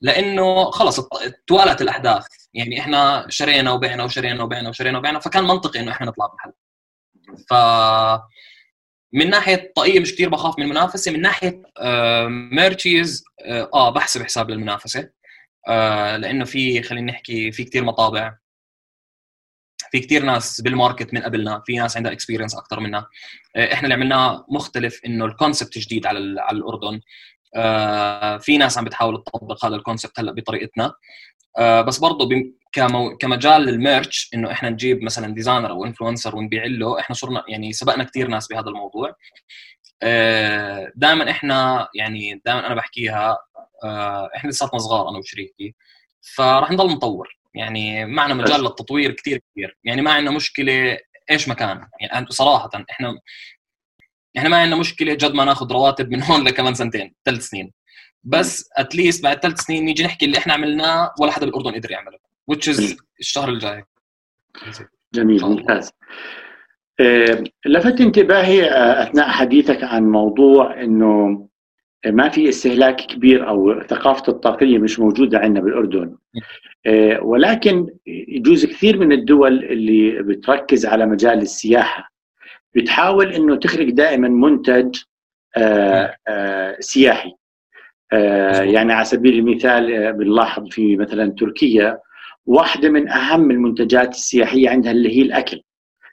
لأنه 0.00 0.70
خلص 0.70 1.00
توالت 1.46 1.82
الأحداث. 1.82 2.26
يعني 2.54 2.80
إحنا 2.80 3.26
شرينا 3.28 3.72
وبعنا 3.72 4.04
وشرينا 4.04 4.42
وبعنا 4.42 4.68
وشرينا 4.68 4.98
وبعنا 4.98 5.18
فكان 5.18 5.44
منطقي 5.44 5.80
إنه 5.80 5.92
إحنا 5.92 6.06
نطلع 6.06 6.26
بمحل. 6.26 6.52
ف 7.50 7.54
من 9.12 9.30
ناحية 9.30 9.72
طاقيه 9.76 10.00
مش 10.00 10.14
كثير 10.14 10.28
بخاف 10.28 10.58
من 10.58 10.64
المنافسة 10.64 11.12
من 11.12 11.20
ناحية 11.20 11.62
ميرتشيز 12.28 13.24
آه, 13.44 13.70
آه 13.74 13.90
بحسب 13.90 14.22
حساب 14.22 14.50
للمنافسه 14.50 15.10
آه 15.68 16.16
لأنه 16.16 16.44
في 16.44 16.82
خلينا 16.82 17.12
نحكي 17.12 17.52
في 17.52 17.64
كثير 17.64 17.84
مطابع 17.84 18.36
في 19.90 20.00
كثير 20.00 20.22
ناس 20.24 20.60
بال 20.60 20.74
market 20.74 21.14
من 21.14 21.22
قبلنا 21.22 21.62
في 21.66 21.76
ناس 21.76 21.96
عندها 21.96 22.12
experience 22.12 22.54
أكثر 22.54 22.80
منا 22.80 23.06
آه 23.56 23.72
إحنا 23.72 23.82
اللي 23.84 23.94
عملناه 23.94 24.46
مختلف 24.50 25.00
إنه 25.06 25.24
ال 25.24 25.31
concept 25.31 25.78
جديد 25.78 26.06
على 26.06 26.40
على 26.40 26.58
الأردن. 26.58 27.00
آه 27.56 28.36
في 28.38 28.58
ناس 28.58 28.78
عم 28.78 28.84
بتحاول 28.84 29.24
تطبق 29.24 29.64
هذا 29.64 29.76
ال 29.76 29.82
concept 29.82 30.20
هلأ 30.20 30.32
بطريقتنا. 30.32 30.92
آه 31.58 31.80
بس 31.80 31.98
برضه 31.98 32.28
كمو... 32.76 33.16
كمجال 33.16 33.62
لل 33.62 33.81
merch 33.81 34.30
إنه 34.34 34.52
إحنا 34.52 34.70
نجيب 34.70 35.02
مثلا 35.02 35.34
designer 35.34 35.70
أو 35.70 35.84
influencer 35.84 36.36
ونبيع 36.36 36.64
له 36.64 37.00
إحنا 37.00 37.14
صرنا 37.14 37.44
يعني 37.48 37.72
سبقنا 37.72 38.04
كثير 38.04 38.28
ناس 38.28 38.48
بهذا 38.48 38.68
الموضوع. 38.68 39.14
آه 40.02 40.92
دائما 40.96 41.30
إحنا 41.30 41.88
يعني 41.94 42.42
دائما 42.46 42.66
أنا 42.66 42.74
بحكيها 42.74 43.38
آه 43.84 44.30
إحنا 44.36 44.50
لساتنا 44.50 44.78
صغار 44.78 45.08
أنا 45.08 45.18
وشريكي. 45.18 45.74
فراح 46.36 46.70
نضل 46.70 46.90
نطور. 46.92 47.36
يعني 47.54 48.06
معنا 48.06 48.34
مجال 48.34 48.60
للتطوير 48.60 49.12
كثير 49.12 49.40
كبير. 49.52 49.78
يعني 49.84 50.02
ما 50.02 50.12
عندنا 50.12 50.36
مشكلة 50.36 50.98
إيش 51.30 51.48
مكان. 51.48 51.88
يعني 52.00 52.26
صراحة 52.30 52.70
إحنا 52.90 53.18
إحنا 54.38 54.48
ما 54.48 54.56
عندنا 54.56 54.76
مشكلة 54.80 55.14
جد 55.14 55.34
ما 55.34 55.44
ناخذ 55.44 55.72
رواتب 55.72 56.10
من 56.10 56.22
هون 56.22 56.44
لكمان 56.48 56.74
سنتين 56.74 57.14
ثلاث 57.24 57.42
سنين. 57.42 57.72
بس 58.24 58.68
اتليست 58.76 59.22
بعد 59.24 59.40
ثلاث 59.40 59.60
سنين 59.60 59.84
نيجي 59.84 60.04
نحكي 60.04 60.26
اللي 60.26 60.38
إحنا 60.38 60.54
عملناه 60.54 61.14
ولا 61.20 61.32
حدا 61.32 61.46
بالأردن 61.46 61.74
قدر 61.74 61.90
يعمله. 61.90 62.18
Which 62.52 62.68
is 62.68 62.96
الشهر 63.20 63.48
الجاي. 63.48 63.84
جميل 65.14 65.42
ممتاز. 65.44 65.90
آه، 67.00 67.44
لفت 67.66 68.00
انتباهي 68.00 68.64
آه، 68.70 69.02
أثناء 69.02 69.28
حديثك 69.28 69.84
عن 69.84 70.10
موضوع 70.10 70.82
إنه 70.82 71.48
ما 72.06 72.28
في 72.28 72.48
استهلاك 72.48 72.96
كبير 72.96 73.48
أو 73.48 73.82
ثقافة 73.82 74.32
الطاقية 74.32 74.78
مش 74.78 74.98
موجودة 75.00 75.38
عندنا 75.38 75.60
بالأردن. 75.60 76.16
آه، 76.86 77.20
ولكن 77.22 77.86
يجوز 78.06 78.66
كثير 78.66 78.98
من 78.98 79.12
الدول 79.12 79.64
اللي 79.64 80.22
بتركز 80.22 80.86
على 80.86 81.06
مجال 81.06 81.38
السياحة 81.38 82.12
بتحاول 82.74 83.32
إنه 83.32 83.56
تخرج 83.56 83.90
دائما 83.90 84.28
منتج 84.28 84.96
سياحي. 86.80 87.32
يعني 88.62 88.92
على 88.92 89.04
سبيل 89.04 89.38
المثال 89.38 90.12
بنلاحظ 90.12 90.68
في 90.70 90.96
مثلا 90.96 91.34
تركيا 91.38 91.98
واحدة 92.46 92.88
من 92.88 93.08
أهم 93.08 93.50
المنتجات 93.50 94.14
السياحية 94.14 94.70
عندها 94.70 94.92
اللي 94.92 95.16
هي 95.18 95.22
الأكل. 95.22 95.62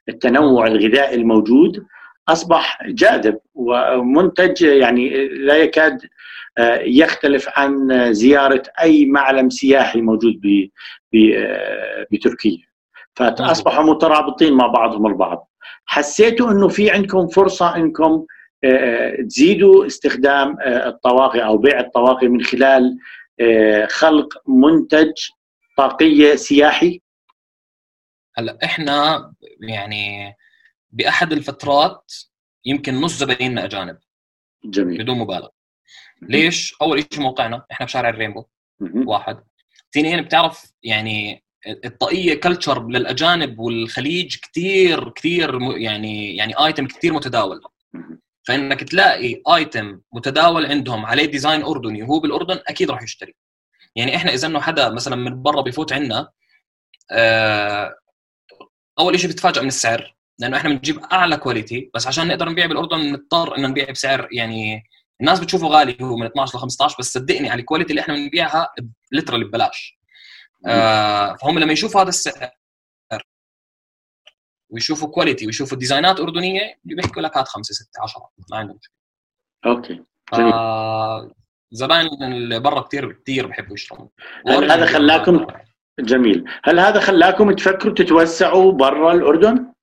التنوع 0.10 0.68
الغذائي 0.68 1.16
الموجود 1.16 1.86
أصبح 2.28 2.80
جاذب 2.88 3.40
ومنتج 3.56 4.62
يعني 4.62 5.28
لا 5.28 5.56
يكاد 5.56 6.02
آه، 6.58 6.80
يختلف 6.80 7.50
عن 7.56 8.14
زيارة 8.14 8.64
أي 8.82 9.06
معلم 9.06 9.50
سياحي 9.50 10.02
موجود 10.02 10.42
آه، 11.16 12.08
بتركيا. 12.12 12.58
فأصبحوا 13.16 13.84
مترابطين 13.84 14.54
مع 14.54 14.68
بعضهم 14.68 15.08
البعض. 15.08 15.50
حسيتوا 15.86 16.52
أنه 16.52 16.68
في 16.68 16.92
عندكم 16.92 17.28
فرصة 17.28 17.76
أنكم 17.76 18.26
آه، 18.64 19.22
تزيدوا 19.22 19.86
استخدام 19.86 20.58
الطواقي 20.62 21.46
أو 21.46 21.58
بيع 21.58 21.80
الطواقي 21.80 22.28
من 22.28 22.42
خلال 22.44 22.98
خلق 23.90 24.34
منتج 24.48 25.12
طاقية 25.78 26.36
سياحي؟ 26.36 27.02
هلا 28.38 28.58
إحنا 28.64 29.34
يعني 29.62 30.36
بأحد 30.92 31.32
الفترات 31.32 32.14
يمكن 32.66 33.02
نص 33.02 33.14
زبايننا 33.18 33.66
أجانب. 33.66 33.98
جميل. 34.66 35.04
بدون 35.04 35.18
مبالغة. 35.18 35.52
ليش؟ 36.22 36.76
أول 36.82 37.06
شيء 37.14 37.22
موقعنا 37.22 37.66
إحنا 37.72 37.86
بشارع 37.86 38.10
الرينبو. 38.10 38.46
واحد. 38.82 39.44
اثنين 39.92 40.22
بتعرف 40.22 40.74
يعني 40.84 41.44
الطاقية 41.86 42.40
culture 42.40 42.88
للأجانب 42.88 43.60
والخليج 43.60 44.38
كثير 44.40 45.10
كثير 45.10 45.62
يعني 45.62 46.36
يعني 46.36 46.54
item 46.66 46.88
كثير 46.88 47.14
متداول. 47.14 47.62
فإنك 48.48 48.84
تلاقي 48.84 49.42
item 49.56 50.02
متداول 50.14 50.66
عندهم 50.66 51.06
عليه 51.06 51.26
design 51.26 51.64
أردني 51.64 52.04
وهو 52.04 52.20
بالأردن 52.20 52.60
أكيد 52.68 52.92
راح 52.92 53.04
يشتري. 53.04 53.36
يعني 53.96 54.16
إحنا 54.16 54.34
إذا 54.34 54.48
إنه 54.48 54.62
حدا 54.62 54.90
مثلا 54.90 55.16
من 55.16 55.42
برا 55.42 55.62
بيفوت 55.62 55.94
عندنا 55.94 56.30
آه، 57.12 57.96
أول 59.00 59.20
شيء 59.20 59.30
بتفاجئ 59.30 59.62
من 59.62 59.68
السعر. 59.68 60.16
لأنه 60.40 60.58
إحنا 60.58 60.70
بنجيب 60.70 61.00
أعلى 61.00 61.38
quality 61.38 61.92
بس 61.94 62.08
عشان 62.08 62.28
نقدر 62.28 62.50
نبيع 62.50 62.66
بالأردن 62.66 63.12
نضطر 63.12 63.58
إنه 63.58 63.68
نبيع 63.68 63.92
بسعر 63.92 64.28
يعني 64.32 64.84
الناس 65.22 65.40
بتشوفه 65.40 65.68
غالي 65.68 65.98
هو 66.02 66.18
من 66.18 66.26
12 66.26 66.58
ل 66.58 66.62
15 66.62 66.96
بس 67.00 67.14
صدقني 67.14 67.50
على 67.50 67.60
ال 67.60 67.63
quality 67.63 67.90
اللي 67.90 68.02
إحنا 68.02 68.14
بنبيعها 68.14 68.70
literally 69.12 69.46
ببلاش. 69.46 70.00
آه 70.68 71.36
فهم 71.36 71.60
لما 71.60 71.74
يشوفوا 71.74 72.02
هذا 72.02 72.10
السعر 72.10 72.52
ويشوفوا 74.70 75.08
quality 75.10 75.46
ويشوفوا 75.46 75.78
designات 75.78 76.20
أردنية 76.20 76.80
بيحكوا 76.84 77.22
لك 77.22 77.38
هات 77.38 77.48
خمسة 77.48 77.74
ستة 77.74 78.02
10 78.02 78.30
ما 78.52 78.58
عندهم 78.58 78.78
مشكلة. 78.78 78.96
أوكي. 79.66 80.04
آه 80.34 81.32
زباين 81.74 82.24
اللي 82.24 82.60
برا 82.60 82.82
كثير 82.82 83.12
كثير 83.12 83.48
بحبوا 83.48 83.74
يشتروا 83.74 84.10
هل 84.48 84.72
هذا 84.72 84.86
خلاكم 84.86 85.48
جميل. 86.00 86.46
هل 86.64 86.80
هذا 86.80 87.00
خلاكم 87.00 87.52
تفكروا 87.52 87.94
تتوسعوا 87.94 88.72
برا 88.72 89.14
الأردن؟ 89.14 89.74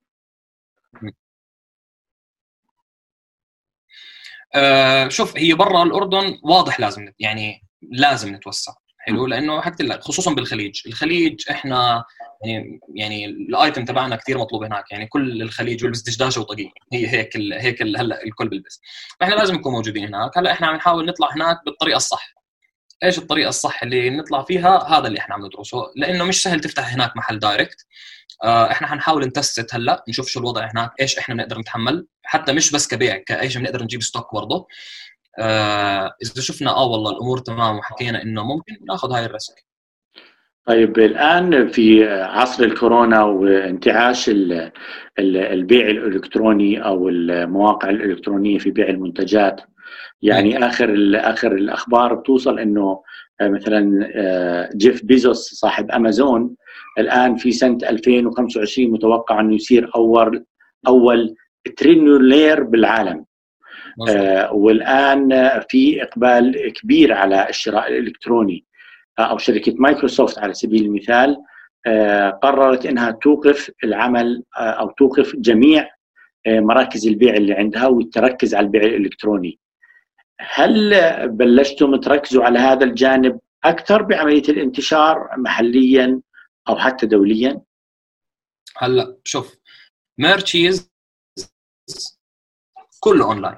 آه 4.55 5.09
شوف 5.09 5.37
هي 5.37 5.55
برا 5.55 5.83
الأردن 5.83 6.41
واضح 6.43 6.81
لازم 6.81 7.13
يعني 7.19 7.63
لازم 7.83 8.35
نتوسع. 8.35 8.73
حلو 9.11 9.27
لأنه 9.27 9.61
حكيت 9.61 9.81
لك 9.81 10.03
خصوصا 10.03 10.35
بالخليج. 10.35 10.81
الخليج 10.87 11.45
إحنا 11.51 12.05
يعني 12.45 12.81
يعني 12.95 13.27
الآيتم 13.27 13.85
تبعنا 13.85 14.17
كثير 14.17 14.39
مطلوب 14.39 14.65
هناك. 14.65 14.85
يعني 14.93 15.07
كل 15.07 15.43
الخليج 15.43 15.83
بيلبس 15.83 16.01
دشداشه 16.03 16.41
وطاقيه 16.41 16.69
هي 16.93 17.09
هيك 17.09 17.37
ال 17.37 17.53
هيك 17.53 17.83
ال 17.83 17.97
هلأ 17.99 18.25
الكل 18.25 18.49
بيلبس 18.49 18.81
فإحنا 19.21 19.35
لازم 19.35 19.55
نكون 19.55 19.73
موجودين 19.73 20.05
هناك. 20.15 20.39
هلأ 20.39 20.53
إحنا 20.53 20.67
عم 20.67 20.77
نحاول 20.77 21.07
نطلع 21.07 21.29
هناك 21.35 21.57
بالطريقة 21.67 21.97
الصح. 21.97 22.35
إيش 23.05 23.19
الطريقة 23.19 23.49
الصح 23.49 23.83
اللي 23.83 24.11
نطلع 24.11 24.43
فيها؟ 24.45 24.99
هذا 24.99 25.07
اللي 25.07 25.19
إحنا 25.19 25.35
عم 25.35 25.47
ندرسه. 25.47 25.79
لأنه 25.97 26.25
مش 26.25 26.43
سهل 26.43 26.61
تفتح 26.61 26.93
هناك 26.95 27.17
محل 27.17 27.39
direct 27.39 27.87
آه 28.45 28.71
إحنا 28.71 28.87
حنحاول 28.87 29.25
ن 29.27 29.36
test 29.36 29.75
هلأ 29.75 30.05
نشوف 30.09 30.29
شو 30.29 30.41
الوضع 30.41 30.71
هناك 30.71 30.91
إيش 31.01 31.19
إحنا 31.19 31.35
بنقدر 31.35 31.59
نتحمل. 31.59 32.07
حتى 32.25 32.53
مش 32.53 32.73
بس 32.73 32.89
كبيع 32.89 33.17
كإيش 33.17 33.57
بنقدر 33.57 33.83
نجيب 33.83 34.03
stock 34.03 34.35
برضه. 34.35 34.67
آه 35.39 36.13
إذا 36.23 36.43
شفنا 36.43 36.71
آه 36.71 36.87
والله 36.87 37.11
الأمور 37.11 37.39
تمام 37.39 37.79
وحكينا 37.79 38.23
إنه 38.23 38.45
ممكن 38.45 38.77
ناخذ 38.89 39.13
هاي 39.13 39.25
ال 39.25 39.32
risk. 39.32 39.65
طيب 40.67 40.99
الآن 40.99 41.69
في 41.69 42.09
عصر 42.09 42.65
الكورونا 42.65 43.23
وانتعاش 43.25 44.31
البيع 45.19 45.89
الإلكتروني 45.89 46.85
أو 46.85 47.09
المواقع 47.09 47.91
الإلكترونية 47.91 48.59
في 48.59 48.71
بيع 48.71 48.89
المنتجات. 48.89 49.61
يعني 50.23 50.67
آخر 50.67 51.13
آخر 51.15 51.53
الأخبار 51.53 52.15
بتوصل 52.15 52.59
إنه 52.59 53.03
مثلا 53.43 54.09
جيف 54.77 55.05
بيزوس 55.05 55.55
صاحب 55.55 55.91
أمازون 55.91 56.57
الآن 56.99 57.37
في 57.37 57.53
سنة 57.53 57.79
2025 57.83 58.91
متوقع 58.91 59.41
إنه 59.41 59.55
يصير 59.55 59.91
أول 59.97 60.45
أول 60.87 61.35
trillionaire 61.77 62.63
بالعالم. 62.63 63.19
آه 63.19 63.25
والآن 64.53 65.29
في 65.69 66.03
إقبال 66.03 66.73
كبير 66.73 67.13
على 67.13 67.49
الشراء 67.49 67.89
الإلكتروني 67.89 68.65
آه 69.19 69.23
أو 69.23 69.39
شركة 69.39 69.75
مايكروسوفت 69.79 70.39
على 70.39 70.55
سبيل 70.55 70.85
المثال 70.85 71.37
آه 71.87 72.31
قررت 72.31 72.87
إنها 72.87 73.11
توقف 73.11 73.71
العمل 73.85 74.43
آه 74.59 74.61
أو 74.61 74.91
توقف 74.91 75.37
جميع 75.37 75.91
آه 76.47 76.61
مراكز 76.61 77.07
البيع 77.07 77.35
اللي 77.35 77.53
عندها 77.55 77.87
وتركز 77.87 78.55
على 78.55 78.67
البيع 78.67 78.83
الإلكتروني. 78.83 79.59
هل 80.41 80.95
بلشتم 81.29 81.97
تركزوا 81.97 82.45
على 82.45 82.59
هذا 82.59 82.85
الجانب 82.85 83.41
أكثر 83.65 84.03
بعملية 84.03 84.43
الانتشار 84.49 85.29
محليا 85.39 86.21
أو 86.69 86.77
حتى 86.77 87.07
دوليا؟ 87.07 87.61
هلا 88.79 89.17
شوف 89.25 89.57
ميرتشيز 90.19 90.91
كله 93.01 93.25
اونلاين 93.25 93.57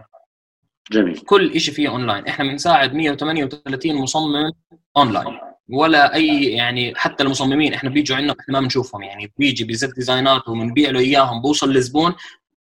جميل. 0.92 1.18
كل 1.18 1.60
شيء 1.60 1.74
فيه 1.74 1.88
اونلاين 1.88 2.26
إحنا 2.28 2.44
بنساعد 2.44 2.94
138 2.94 3.94
مصمم 3.96 4.52
اونلاين 4.96 5.38
ولا 5.68 6.14
أي 6.14 6.44
يعني 6.44 6.94
حتى 6.96 7.22
المصممين 7.24 7.74
إحنا 7.74 7.90
بيجوا 7.90 8.16
عندنا 8.16 8.34
إحنا 8.40 8.54
ما 8.54 8.60
بنشوفهم. 8.60 9.02
يعني 9.02 9.32
بيجي 9.38 9.64
بي 9.64 9.79
زت 9.79 9.94
designات 9.94 10.48
وبنبيع 10.48 10.90
له 10.90 11.00
إياهم. 11.00 11.42
بوصل 11.42 11.72
للزبون 11.72 12.14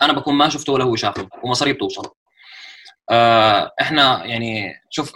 أنا 0.03 0.13
بكون 0.13 0.35
ما 0.35 0.49
شفته 0.49 0.73
ولا 0.73 0.85
هو 0.85 0.97
شافه 0.97 1.29
ومصاري 1.45 1.73
بتوصل. 1.73 2.11
آه 3.11 3.73
إحنا 3.81 4.25
يعني 4.25 4.75
شوف 4.91 5.13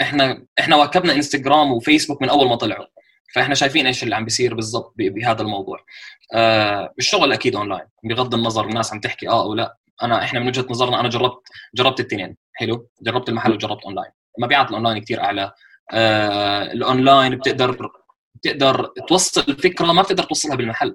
إحنا 0.00 0.46
إحنا 0.58 0.76
واكبنا 0.76 1.12
انستغرام 1.14 1.72
وفيسبوك 1.72 2.22
من 2.22 2.28
أول 2.28 2.48
ما 2.48 2.56
طلعوا. 2.56 2.86
فإحنا 3.34 3.54
شايفين 3.54 3.86
إيش 3.86 4.02
اللي 4.02 4.16
عم 4.16 4.24
بيصير 4.24 4.54
بالضبط 4.54 4.94
بهذا 4.96 5.42
الموضوع. 5.42 5.78
آه 6.34 6.94
الشغل 6.98 7.32
أكيد 7.32 7.56
اونلاين 7.56 7.86
بغض 8.04 8.34
النظر 8.34 8.64
الناس 8.68 8.92
عم 8.92 9.00
تحكي 9.00 9.28
آه 9.28 9.42
أو 9.42 9.54
لا. 9.54 9.76
أنا 10.02 10.24
إحنا 10.24 10.40
من 10.40 10.48
وجهة 10.48 10.66
نظرنا 10.70 11.00
أنا 11.00 11.08
جربت 11.08 11.48
جربت 11.74 12.00
الاثنين. 12.00 12.36
حلو؟ 12.54 12.88
جربت 13.02 13.28
المحل 13.28 13.52
وجربت 13.52 13.84
اونلاين 13.84 14.10
مبيعات 14.38 14.70
الأونلاين 14.70 14.98
كثير 14.98 15.24
أعلى. 15.24 15.52
آه 15.92 16.72
الأونلاين 16.72 17.36
بتقدر 17.36 17.90
بتقدر 18.34 18.86
توصل 19.08 19.44
الفكرة 19.48 19.86
ما 19.92 20.02
بتقدر 20.02 20.22
توصلها 20.22 20.56
بالمحل. 20.56 20.94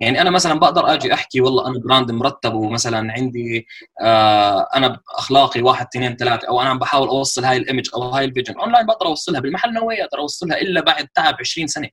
يعني 0.00 0.20
أنا 0.20 0.30
مثلا 0.30 0.60
بقدر 0.60 0.94
أجي 0.94 1.14
أحكي 1.14 1.40
والله 1.40 1.66
أنا 1.66 1.78
brand 1.78 2.10
مرتب 2.10 2.54
ومثلا 2.54 3.12
عندي 3.12 3.66
آه 4.02 4.68
أنا 4.76 5.00
اخلاقي 5.18 5.62
واحد 5.62 5.86
اثنين 5.86 6.16
ثلاثة 6.16 6.48
أو 6.48 6.60
أنا 6.60 6.70
عم 6.70 6.78
بحاول 6.78 7.08
أوصل 7.08 7.44
هاي 7.44 7.56
ال 7.56 7.61
image 7.61 7.88
أو 7.94 8.02
هاي 8.02 8.24
ال 8.24 8.29
vision. 8.29 8.60
online 8.60 8.86
بقدر 8.86 9.06
أوصلها 9.06 9.40
بالمحل 9.40 9.72
no 9.72 9.90
أقدر 9.90 10.18
أوصلها 10.18 10.60
إلا 10.60 10.80
بعد 10.80 11.08
تعب 11.14 11.34
20 11.40 11.66
سنة. 11.66 11.88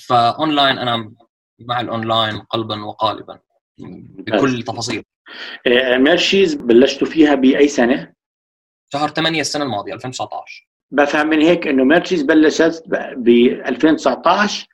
فأونلاين 0.00 0.78
أنا 0.78 1.12
مع 1.58 1.80
الأونلاين 1.80 2.40
قلبا 2.40 2.84
وقالبا. 2.84 3.38
بكل 3.82 4.62
تفاصيل. 4.62 5.04
ميرشيز 5.96 6.54
بلشتوا 6.54 7.06
فيها 7.06 7.34
بأي 7.34 7.68
سنة؟ 7.68 8.12
شهر 8.92 9.08
8 9.08 9.40
السنة 9.40 9.64
الماضية 9.64 9.94
2019 9.94 10.68
بفهم 10.90 11.26
من 11.26 11.40
هيك 11.42 11.66
إنه 11.66 11.84
ميرشيز 11.84 12.22
بلشت 12.22 12.84
ب 13.16 13.28
2019 13.28 14.66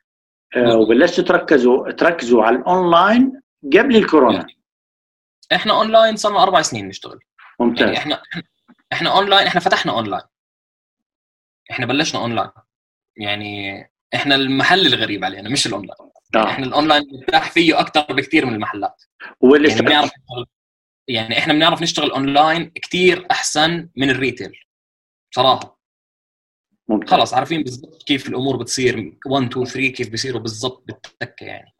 وبلشتوا 0.57 1.25
تركزوا 1.25 1.90
تركزوا 1.90 2.45
على 2.45 2.57
الأونلاين 2.57 3.40
قبل 3.64 3.97
الكورونا. 3.97 4.47
إحنا 5.53 5.79
أونلاين 5.79 6.16
صار 6.16 6.33
لنا 6.33 6.42
أربع 6.42 6.62
سنين 6.62 6.88
نشتغل. 6.88 7.19
ممتاز. 7.61 7.83
يعني 7.83 7.99
إحنا 7.99 8.23
إحنا 8.92 9.16
اونلاين 9.16 9.47
إحنا 9.47 9.61
فتحنا 9.61 9.92
أونلاين. 9.92 10.23
إحنا 11.71 11.87
بلشنا 11.87 12.21
أونلاين. 12.21 12.51
يعني 13.16 13.83
إحنا 14.14 14.35
المحل 14.35 14.87
الغريب 14.87 15.25
علينا 15.25 15.51
مش 15.51 15.66
الأونلاين. 15.66 16.11
آه. 16.35 16.45
إحنا 16.45 16.67
الأونلاين 16.67 17.03
مرتاح 17.12 17.51
فيه 17.51 17.81
أكثر 17.81 18.15
بكثير 18.15 18.47
من 18.47 18.55
المحلات. 18.55 19.03
واللي 19.41 19.69
يعني 19.69 19.81
بنعرف 19.83 20.11
يعني 21.09 21.39
إحنا 21.39 21.53
بنعرف 21.53 21.83
نشتغل 21.83 22.11
أونلاين 22.11 22.73
كثير 22.83 23.27
أحسن 23.31 23.89
من 23.97 24.11
ال 24.11 24.16
retail. 24.16 24.53
بصراحه 25.33 25.81
ممتاز. 26.89 27.11
خلص 27.11 27.35
عارفين 27.35 27.62
بالضبط 27.62 28.03
كيف 28.03 28.29
الأمور 28.29 28.57
بتصير. 28.57 29.19
1 29.27 29.47
2 29.51 29.67
3 29.67 29.89
كيف 29.89 30.09
بيصيروا 30.11 30.41
بالضبط 30.41 30.85
بالتكه 30.87 31.45
يعني. 31.47 31.73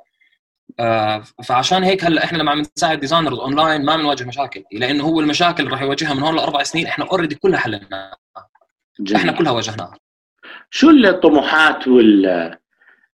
آه 0.81 1.23
فعشان 1.45 1.83
هيك 1.85 2.05
هلأ 2.05 2.25
إحنا 2.25 2.39
لما 2.39 2.51
عم 2.51 2.63
نساعد 2.77 3.01
designers 3.01 3.39
online 3.39 3.85
ما 3.85 3.97
بنواجه 3.97 4.25
مشاكل. 4.25 4.65
لأنه 4.73 5.05
هو 5.05 5.21
المشاكل 5.21 5.63
اللي 5.63 5.73
راح 5.75 5.83
يواجهها 5.83 6.15
من 6.15 6.23
هون 6.23 6.37
لأربع 6.37 6.63
سنين 6.63 6.87
إحنا 6.87 7.05
already 7.05 7.35
كلها 7.35 7.59
حللناها. 7.59 8.17
جميل. 9.01 9.17
إحنا 9.17 9.33
كلها 9.33 9.53
واجهناها. 9.53 9.99
شو 10.71 10.91
الطموحات 10.91 11.89
وال 11.89 12.27
ال- 12.27 12.59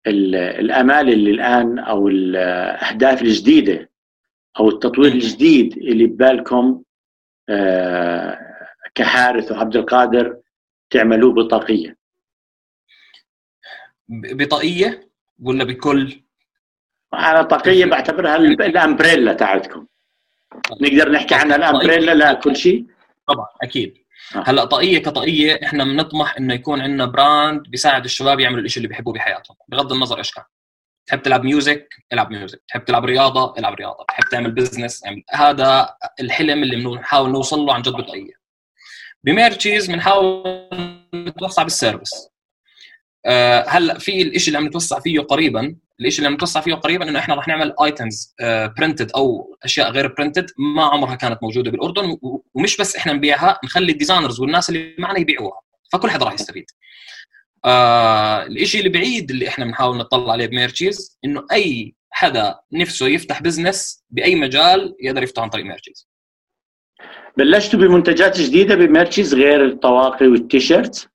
الأمال 0.08 1.10
اللي 1.10 1.32
الآن 1.32 1.80
أو 1.80 2.08
الأهداف 2.08 3.22
الجديدة 3.22 3.90
أو 4.60 4.70
التطوير 4.70 5.12
الجديد 5.12 5.78
اللي 5.78 6.06
ببالكم 6.08 6.82
آه، 7.50 8.40
كحارث 8.96 9.52
وعبد 9.52 9.76
القادر 9.76 10.38
تعملوه 10.90 11.34
بطاقية. 11.34 11.98
بطاقية 14.10 15.10
ولا 15.44 15.64
بكل؟ 15.64 16.22
على 17.14 17.44
طاقية 17.46 17.86
بعتبرها 17.86 18.36
ال- 18.36 18.62
الأمبريلا 18.62 19.34
تاعتكم. 19.34 19.86
نقدر 20.82 21.12
نحكي 21.12 21.36
عنها 21.36 21.56
الأمبريلا 21.56 22.14
لا 22.14 22.34
كل 22.34 22.56
شيء؟ 22.56 22.86
طبعا 23.28 23.48
أكيد. 23.64 23.98
هلا 24.34 24.66
طاقية 24.66 25.00
كطاقية 25.00 25.60
إحنا 25.64 25.84
بنطمح 25.84 26.38
إنه 26.38 26.54
يكون 26.54 26.82
عندنا 26.82 27.06
براند 27.06 27.62
بيساعد 27.62 28.04
الشباب 28.06 28.40
يعملوا 28.40 28.64
الشيء 28.64 28.78
اللي 28.78 28.88
بيحبوه 28.88 29.14
بحياتهم 29.14 29.58
بغض 29.68 29.94
النظر 29.94 30.18
إيش 30.18 30.32
كان. 30.32 30.44
تحب 31.06 31.22
تلعب 31.22 31.44
music 31.44 31.96
العب 32.14 32.32
music 32.32 32.62
تحب 32.68 32.86
تلعب 32.86 33.06
رياضة؟ 33.06 33.54
العب 33.58 33.74
رياضة. 33.74 34.06
تحب 34.08 34.24
تعمل 34.32 34.52
business 34.52 35.04
يعني 35.04 35.26
هذا 35.30 35.96
الحلم 36.20 36.64
اللي 36.64 36.76
بنحاول 36.76 37.32
نوصل 37.32 37.60
له 37.60 37.74
عن 37.74 37.82
جد 37.82 37.94
بطاقية. 37.94 38.34
بميرتشيز 39.24 39.92
بنحاول 39.92 40.70
نتوسع 41.16 41.64
بال 41.64 41.77
service. 41.77 42.30
آه، 43.26 43.66
هلا 43.68 44.00
في 44.00 44.22
الشيء 44.22 44.48
اللي 44.48 44.58
عم 44.58 44.66
نتوسع 44.68 45.00
فيه 45.00 45.20
قريبا 45.20 45.76
الشيء 46.08 46.20
اللي 46.20 46.28
عم 46.28 46.34
نتوسع 46.34 46.62
فيه 46.62 46.74
قريبا 46.74 47.10
إنه 47.10 47.20
إحنا 47.20 47.36
رح 47.36 47.48
نعمل 47.48 47.74
items 47.84 48.36
printed 48.78 49.12
أو 49.12 49.58
أشياء 49.64 49.92
غير 49.92 50.08
printed 50.08 50.46
ما 50.76 50.84
عمرها 50.84 51.16
كانت 51.16 51.44
موجودة 51.44 51.72
بالأردن 51.72 52.18
ومش 52.54 52.78
بس 52.78 52.96
إحنا 52.96 53.14
نبيعها 53.14 53.60
نخلي 53.64 53.92
ال 53.92 53.96
designers 53.96 54.40
والناس 54.40 54.70
اللي 54.70 54.96
معنا 55.00 55.20
يبيعوها 55.20 55.62
فكل 55.94 56.10
حدا 56.10 56.26
راح 56.26 56.34
يستفيد. 56.34 56.66
آه 57.66 58.44
الشيء 58.46 58.80
اللي 58.86 59.00
بعيد 59.00 59.32
اللي 59.32 59.48
إحنا 59.48 59.66
بنحاول 59.66 59.98
نطلع 59.98 60.32
عليه 60.32 60.46
بميرتشيز 60.46 61.20
إنه 61.26 61.46
أي 61.52 61.96
حدا 62.12 62.56
نفسه 62.74 63.08
يفتح 63.08 63.42
business 63.42 64.04
بأي 64.10 64.36
مجال 64.36 64.96
يقدر 65.00 65.24
يفتح 65.24 65.42
عن 65.44 65.50
طريق 65.50 65.66
ميرتشيز 65.66 66.08
بلشتوا 67.38 67.80
بمنتجات 67.80 68.40
جديدة 68.42 68.76
بميرشيز 68.76 69.34
غير 69.36 69.66
الطواقي 69.66 70.28
والتيشيرت؟ 70.28 71.10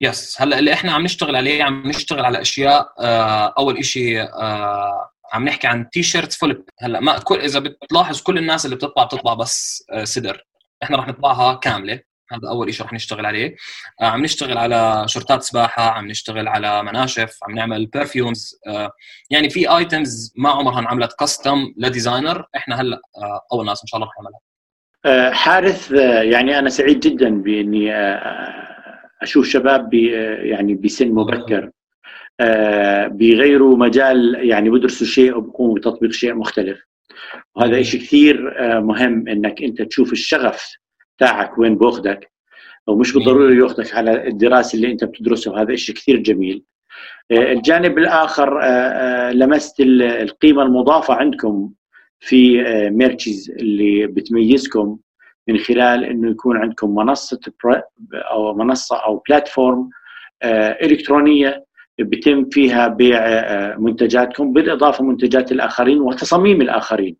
yes. 0.00 0.42
هلا 0.42 0.58
اللي 0.58 0.72
إحنا 0.72 0.92
عم 0.92 1.02
نشتغل 1.02 1.36
عليه 1.36 1.64
عم 1.64 1.86
نشتغل 1.86 2.24
على 2.24 2.40
أشياء 2.40 2.92
آه 3.00 3.54
أول 3.58 3.84
شيء 3.84 4.22
آه 4.22 5.10
عم 5.32 5.44
نحكي 5.44 5.66
عن 5.66 5.90
تي 5.90 6.02
شيرت 6.02 6.32
flip 6.32 6.64
هلا 6.80 7.00
ما 7.00 7.18
كل 7.18 7.40
إذا 7.40 7.58
بتلاحظ 7.58 8.20
كل 8.22 8.38
الناس 8.38 8.64
اللي 8.64 8.76
بتطبع 8.76 9.04
بتطبع 9.04 9.34
بس 9.34 9.84
آه 9.92 10.04
صدر. 10.04 10.44
إحنا 10.82 10.96
رح 10.96 11.08
نطبعها 11.08 11.54
كاملة. 11.54 12.00
هذا 12.32 12.48
أول 12.48 12.74
شيء 12.74 12.86
رح 12.86 12.92
نشتغل 12.92 13.26
عليه. 13.26 13.56
آه 14.00 14.04
عم 14.04 14.22
نشتغل 14.24 14.58
على 14.58 15.04
شورتات 15.08 15.42
سباحة 15.42 15.82
عم 15.90 16.08
نشتغل 16.08 16.48
على 16.48 16.82
مناشف 16.82 17.38
عم 17.42 17.54
نعمل 17.54 17.86
perfumes 17.86 18.54
آه 18.66 18.90
يعني 19.30 19.50
في 19.50 19.76
items 19.76 20.32
ما 20.36 20.50
عمرها 20.50 20.78
انعملت 20.78 21.12
custom 21.18 21.74
ل 21.76 21.83
designer. 21.83 22.44
إحنا 22.56 22.80
هلا 22.80 23.00
آه 23.16 23.40
أول 23.52 23.66
ناس 23.66 23.80
إن 23.82 23.86
شاء 23.86 24.00
الله 24.00 24.08
رح 24.08 24.14
نعملها. 24.22 24.40
آه، 25.04 25.32
حارث 25.32 25.92
آه، 25.92 26.22
يعني 26.22 26.58
أنا 26.58 26.70
سعيد 26.70 27.00
جدا 27.00 27.42
بإني 27.42 27.94
آه، 27.94 28.77
أشوف 29.22 29.46
شباب 29.48 29.90
بي- 29.90 30.10
يعني 30.48 30.74
بسن 30.74 31.08
مبكر. 31.10 31.70
آه، 32.40 33.06
بيغيروا 33.06 33.76
مجال 33.76 34.38
يعني 34.48 34.70
بدرسوا 34.70 35.06
شيء 35.06 35.36
وبقوموا 35.36 35.74
بتطبيق 35.74 36.10
شيء 36.12 36.34
مختلف. 36.34 36.80
وهذا 37.56 37.82
شيء 37.82 38.00
كثير 38.00 38.54
آه، 38.58 38.80
مهم 38.80 39.28
إنك 39.28 39.62
أنت 39.62 39.82
تشوف 39.82 40.12
الشغف 40.12 40.76
تاعك 41.18 41.58
وين 41.58 41.74
بأخذك. 41.78 42.30
ومش 42.86 43.12
بالضروري 43.12 43.56
يأخذك 43.58 43.94
على 43.94 44.28
الدراسة 44.28 44.76
اللي 44.76 44.92
أنت 44.92 45.04
بتدرسها 45.04 45.52
وهذا 45.52 45.76
شيء 45.76 45.94
كثير 45.94 46.16
جميل. 46.16 46.62
آه، 47.30 47.52
الجانب 47.52 47.98
الآخر 47.98 48.60
لمست 49.30 49.80
ال- 49.80 50.02
القيمة 50.02 50.62
المضافة 50.62 51.14
عندكم 51.14 51.70
في 52.20 52.62
ميرتشيز 52.90 53.50
اللي 53.50 54.06
بتميزكم. 54.06 54.98
من 55.48 55.58
خلال 55.58 56.04
إنه 56.04 56.30
يكون 56.30 56.56
عندكم 56.56 56.94
منصة 56.94 57.40
أو 58.14 58.54
منصة 58.54 58.96
أو 58.96 59.22
platform 59.28 59.90
آه، 60.42 60.78
إلكترونية 60.82 61.64
بيتم 61.98 62.48
فيها 62.50 62.88
بيع 62.88 63.18
آه، 63.26 63.76
منتجاتكم 63.76 64.52
بالإضافة 64.52 65.04
منتجات 65.04 65.52
الآخرين 65.52 66.00
وتصاميم 66.00 66.60
الآخرين. 66.60 67.16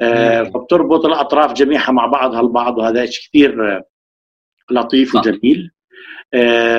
فبتربط 0.00 1.06
الأطراف 1.06 1.52
جميعها 1.52 1.92
مع 1.92 2.06
بعضها 2.06 2.40
البعض 2.40 2.78
وهذا 2.78 3.06
شيء 3.06 3.28
كثير 3.28 3.82
لطيف 4.70 5.14
وجميل. 5.14 5.70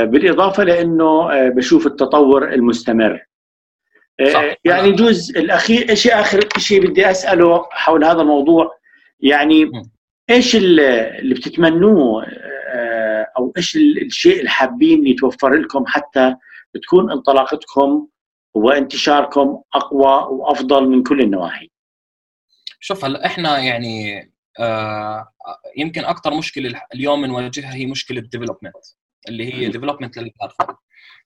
بالإضافة 0.04 0.64
لإنه 0.64 1.30
بشوف 1.50 1.88
التطور 1.88 2.54
المستمر. 2.54 3.20
صح. 4.34 4.44
يعني 4.66 4.90
يجوز 4.90 5.38
الأخير 5.38 5.96
شيء 5.96 6.20
آخر 6.20 6.40
شيء 6.58 6.88
بدي 6.88 7.12
أسأله 7.12 7.66
حول 7.72 8.04
هذا 8.04 8.22
الموضوع؟ 8.22 8.78
يعني 9.20 9.72
إيش 10.30 10.56
اللي 10.56 11.34
بتتمنوه 11.36 12.26
أو 13.38 13.54
إيش 13.58 13.76
الشيء 13.76 14.40
اللي 14.40 14.50
حابين 14.50 15.08
يتوفر 15.08 15.54
لكم 15.54 15.84
حتى 15.88 16.36
تكون 16.84 17.12
انطلاقتكم 17.12 18.08
وانتشاركم 18.54 19.62
أقوى 19.74 20.38
وأفضل 20.38 20.90
من 20.90 21.04
كل 21.04 21.22
النواحي؟ 21.22 21.70
شوف 22.80 23.06
هلا 23.06 23.26
إحنا 23.26 23.60
يعني 23.60 24.24
آه 24.60 25.28
يمكن 25.78 26.06
أكثر 26.06 26.34
مشكلة 26.34 26.82
اليوم 26.96 27.22
بنواجهها 27.22 27.74
هي 27.74 27.86
مشكلة 27.86 28.22
development 28.22 28.76
اللي 29.30 29.54
هي 29.54 29.70
development 29.70 30.18
لل 30.18 30.29
platform 30.29 30.76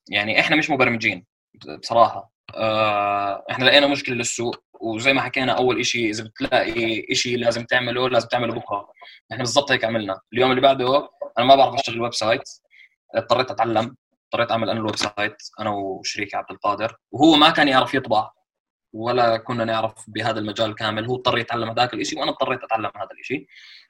يعني 0.10 0.40
إحنا 0.40 0.56
مش 0.56 0.70
مبرمجين 0.70 1.26
بصراحة. 1.80 2.32
آه 2.56 3.46
إحنا 3.52 3.66
لقينا 3.66 3.88
مشكلة 3.88 4.16
للسوق. 4.16 4.64
وزي 4.82 5.14
ما 5.14 5.22
حكينا 5.22 5.52
أول 5.52 5.86
شيء 5.86 6.10
إذا 6.10 6.24
بتلاقي 6.24 7.16
شيء 7.16 7.38
لازم 7.38 7.64
تعمله 7.64 8.10
لازم 8.10 8.28
تعمله 8.28 8.54
بكرة. 8.54 8.88
إحنا 9.32 9.44
بالضبط 9.44 9.72
هيك 9.72 9.86
عملنا. 9.86 10.20
اليوم 10.34 10.50
اللي 10.52 10.62
بعده 10.62 11.10
أنا 11.38 11.46
ما 11.46 11.56
بعرف 11.56 11.74
اشتغل 11.74 12.02
website. 12.02 12.42
اضطريت 13.16 13.52
أتعلم. 13.52 13.96
اضطريت 14.24 14.52
أعمل 14.52 14.70
أنا 14.70 14.80
ال 14.80 14.96
website 14.96 15.36
أنا 15.60 15.70
وشريكي 15.70 16.38
عبد 16.38 16.52
القادر. 16.52 16.96
وهو 17.12 17.36
ما 17.36 17.50
كان 17.50 17.68
يعرف 17.68 17.94
يطبع 17.94 18.32
ولا 18.94 19.38
كنا 19.38 19.66
نعرف 19.66 19.94
بهذا 20.08 20.40
المجال 20.40 20.76
كامل. 20.76 21.06
هو 21.06 21.16
اضطر 21.16 21.38
يتعلم 21.38 21.70
هذاك 21.70 21.94
الشيء 21.94 22.20
وأنا 22.20 22.32
اضطريت 22.32 22.64
أتعلم 22.64 22.92
هذا 22.96 23.10
الشيء 23.20 23.48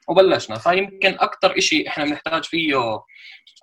وبلشنا. 0.07 0.57
فيمكن 0.57 1.13
أكثر 1.19 1.59
شيء 1.59 1.87
إحنا 1.87 2.05
بنحتاج 2.05 2.43
فيه 2.43 2.75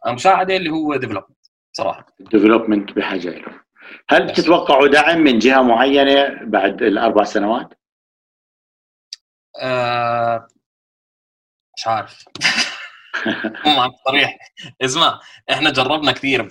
مساعدة 0.06 0.56
اللي 0.56 0.70
هو 0.70 0.96
ديفلوبمنت 0.96 1.38
صراحة. 1.72 2.06
ديفلوبمنت 2.20 2.92
بحاجة 2.92 3.28
له 3.28 3.63
هل 4.08 4.32
تتوقعوا 4.32 4.88
دعم 4.88 5.18
من 5.18 5.38
جهة 5.38 5.62
معينة 5.62 6.38
بعد 6.42 6.82
الأربع 6.82 7.24
سنوات؟ 7.24 7.74
آه 9.60 10.46
مش 11.76 11.86
عارف. 11.86 12.24
معك 13.66 13.90
صريح. 14.08 14.38
اسمع 14.82 15.20
إحنا 15.50 15.70
جربنا 15.70 16.12
كثير. 16.12 16.48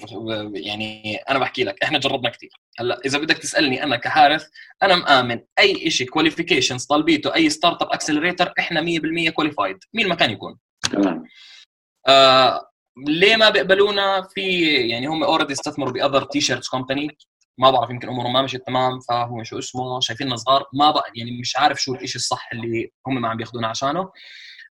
يعني 0.53 1.15
أنا 1.15 1.39
بحكي 1.39 1.63
لك 1.63 1.83
إحنا 1.83 1.99
جربنا 1.99 2.29
كثير. 2.29 2.49
هلأ 2.79 2.99
إذا 3.05 3.17
بدك 3.17 3.37
تسألني 3.37 3.83
أنا 3.83 3.95
كحارث 3.97 4.49
أنا 4.83 4.95
مآمن 4.95 5.39
أي 5.59 5.91
شيء 5.91 6.09
qualifications 6.09 6.85
طالبيته 6.85 7.35
أي 7.35 7.49
startup 7.49 7.87
accelerator 7.91 8.53
إحنا 8.59 8.81
100% 8.81 9.29
qualified 9.29 9.77
مين 9.93 10.07
ما 10.07 10.15
كان 10.15 10.29
يكون. 10.31 10.59
تمام. 10.91 11.23
آه 12.07 12.72
ليه 12.97 13.35
ما 13.35 13.49
بيقبلونا 13.49 14.21
في 14.21 14.63
يعني 14.87 15.07
هم 15.07 15.23
already 15.23 15.53
استثمروا 15.53 15.91
ب 15.93 16.23
other 16.23 16.41
T-shirts 16.41 16.69
company 16.69 17.17
ما 17.57 17.71
بعرف 17.71 17.89
يمكن 17.89 18.09
أمورهم 18.09 18.33
ما 18.33 18.41
مشيت 18.41 18.65
تمام 18.67 18.99
فهو 18.99 19.43
شو 19.43 19.59
اسمه 19.59 19.99
شايفيننا 19.99 20.35
صغار. 20.35 20.65
ما 20.73 20.91
بقى 20.91 21.11
يعني 21.15 21.39
مش 21.39 21.57
عارف 21.57 21.81
شو 21.81 21.95
الشيء 21.95 22.15
الصح 22.15 22.49
اللي 22.53 22.91
هم 23.07 23.21
ما 23.21 23.29
عم 23.29 23.37
بياخذونا 23.37 23.67
عشانه. 23.67 24.11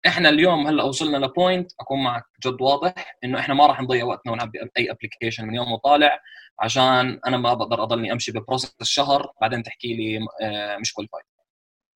إحنا 0.07 0.29
اليوم 0.29 0.67
هلأ 0.67 0.83
وصلنا 0.85 1.17
ل 1.27 1.35
point 1.35 1.73
أكون 1.81 2.03
معك 2.05 2.25
جد 2.47 2.61
واضح 2.63 3.17
إنه 3.25 3.39
إحنا 3.41 3.55
ما 3.55 3.67
راح 3.67 3.81
نضيع 3.83 4.05
وقتنا 4.05 4.33
ونعبي 4.33 4.59
أي 4.79 4.91
application 4.91 5.47
من 5.47 5.55
يوم 5.55 5.73
وطالع 5.73 6.21
عشان 6.61 7.21
أنا 7.27 7.37
ما 7.37 7.55
بقدر 7.55 7.83
أضلني 7.83 8.13
أمشي 8.13 8.33
ب 8.33 8.38
process 8.38 8.75
الشهر 8.81 9.33
بعدين 9.41 9.63
تحكي 9.63 9.95
لي 9.97 10.27
آه، 10.43 10.77
مش 10.77 10.93
qualified 10.93 11.25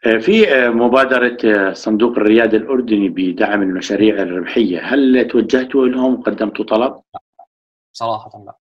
في 0.03 0.55
آه، 0.55 0.71
مبادرة 0.71 1.73
صندوق 1.73 2.13
الريادة 2.13 2.59
الأردني 2.59 3.09
بدعم 3.09 3.63
المشاريع 3.63 4.23
الربحية 4.23 4.81
هل 4.81 5.27
توجهتوا 5.31 5.89
لهم 5.89 6.15
وقدمتوا 6.15 6.65
طلب؟ 6.65 7.01
صراحة 7.93 8.45
لا. 8.47 8.57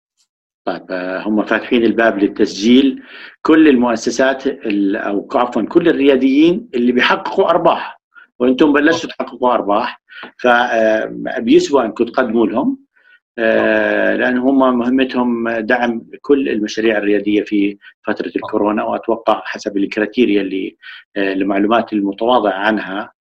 طيب 0.65 0.86
هم 1.25 1.43
فاتحين 1.43 1.84
الباب 1.84 2.19
للتسجيل. 2.19 3.04
كل 3.41 3.67
المؤسسات 3.67 4.47
أو 4.95 5.27
عفوا 5.34 5.62
كل 5.62 5.88
الرياديين 5.88 6.69
اللي 6.73 6.91
بيحققوا 6.91 7.49
أرباح. 7.49 8.01
وإنتم 8.39 8.73
بلشتوا 8.73 9.10
تحققوا 9.10 9.54
أرباح 9.54 10.01
فبيسوى 10.38 11.86
انكم 11.86 12.06
تقدموا 12.06 12.47
لهم. 12.47 12.77
آه، 12.77 12.90
لأن 13.38 14.38
هم 14.38 14.78
مهمتهم 14.80 15.50
دعم 15.50 16.02
كل 16.22 16.50
المشاريع 16.50 16.98
الريادية 16.98 17.44
في 17.44 17.78
فترة 18.08 18.32
الكورونا 18.36 18.84
وأتوقع 18.84 19.41
حسب 19.46 19.78
الكريتيريا 19.78 20.41
اللي 20.41 20.78
آه، 21.17 21.34
المعلومات 21.34 21.94
المتواضعة 21.94 22.54
عنها 22.54 23.12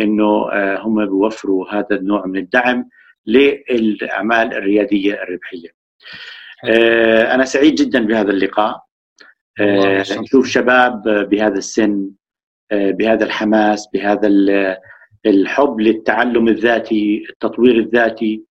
إنه 0.00 0.52
آه، 0.52 0.78
هم 0.80 1.06
بيوفروا 1.06 1.74
هذا 1.74 1.96
النوع 1.96 2.26
من 2.26 2.36
الدعم 2.36 2.88
للأعمال 3.26 4.54
الريادية 4.54 5.22
الربحية. 5.22 5.68
أنا 7.34 7.44
سعيد 7.44 7.74
جدا 7.74 8.06
بهذا 8.06 8.30
اللقاء. 8.30 8.84
نشوف 10.20 10.46
شباب 10.46 11.02
بهذا 11.30 11.58
السن 11.58 12.10
آه، 12.72 12.90
بهذا 12.90 13.24
الحماس 13.24 13.88
بهذا 13.92 14.28
الحب 15.26 15.80
للتعلم 15.80 16.48
الذاتي 16.48 17.24
التطوير 17.30 17.76
الذاتي 17.78 18.44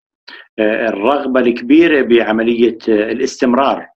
آه، 0.58 0.88
الرغبة 0.88 1.40
الكبيرة 1.40 2.02
بعملية 2.02 2.78
آه، 2.88 3.12
الاستمرار. 3.12 3.88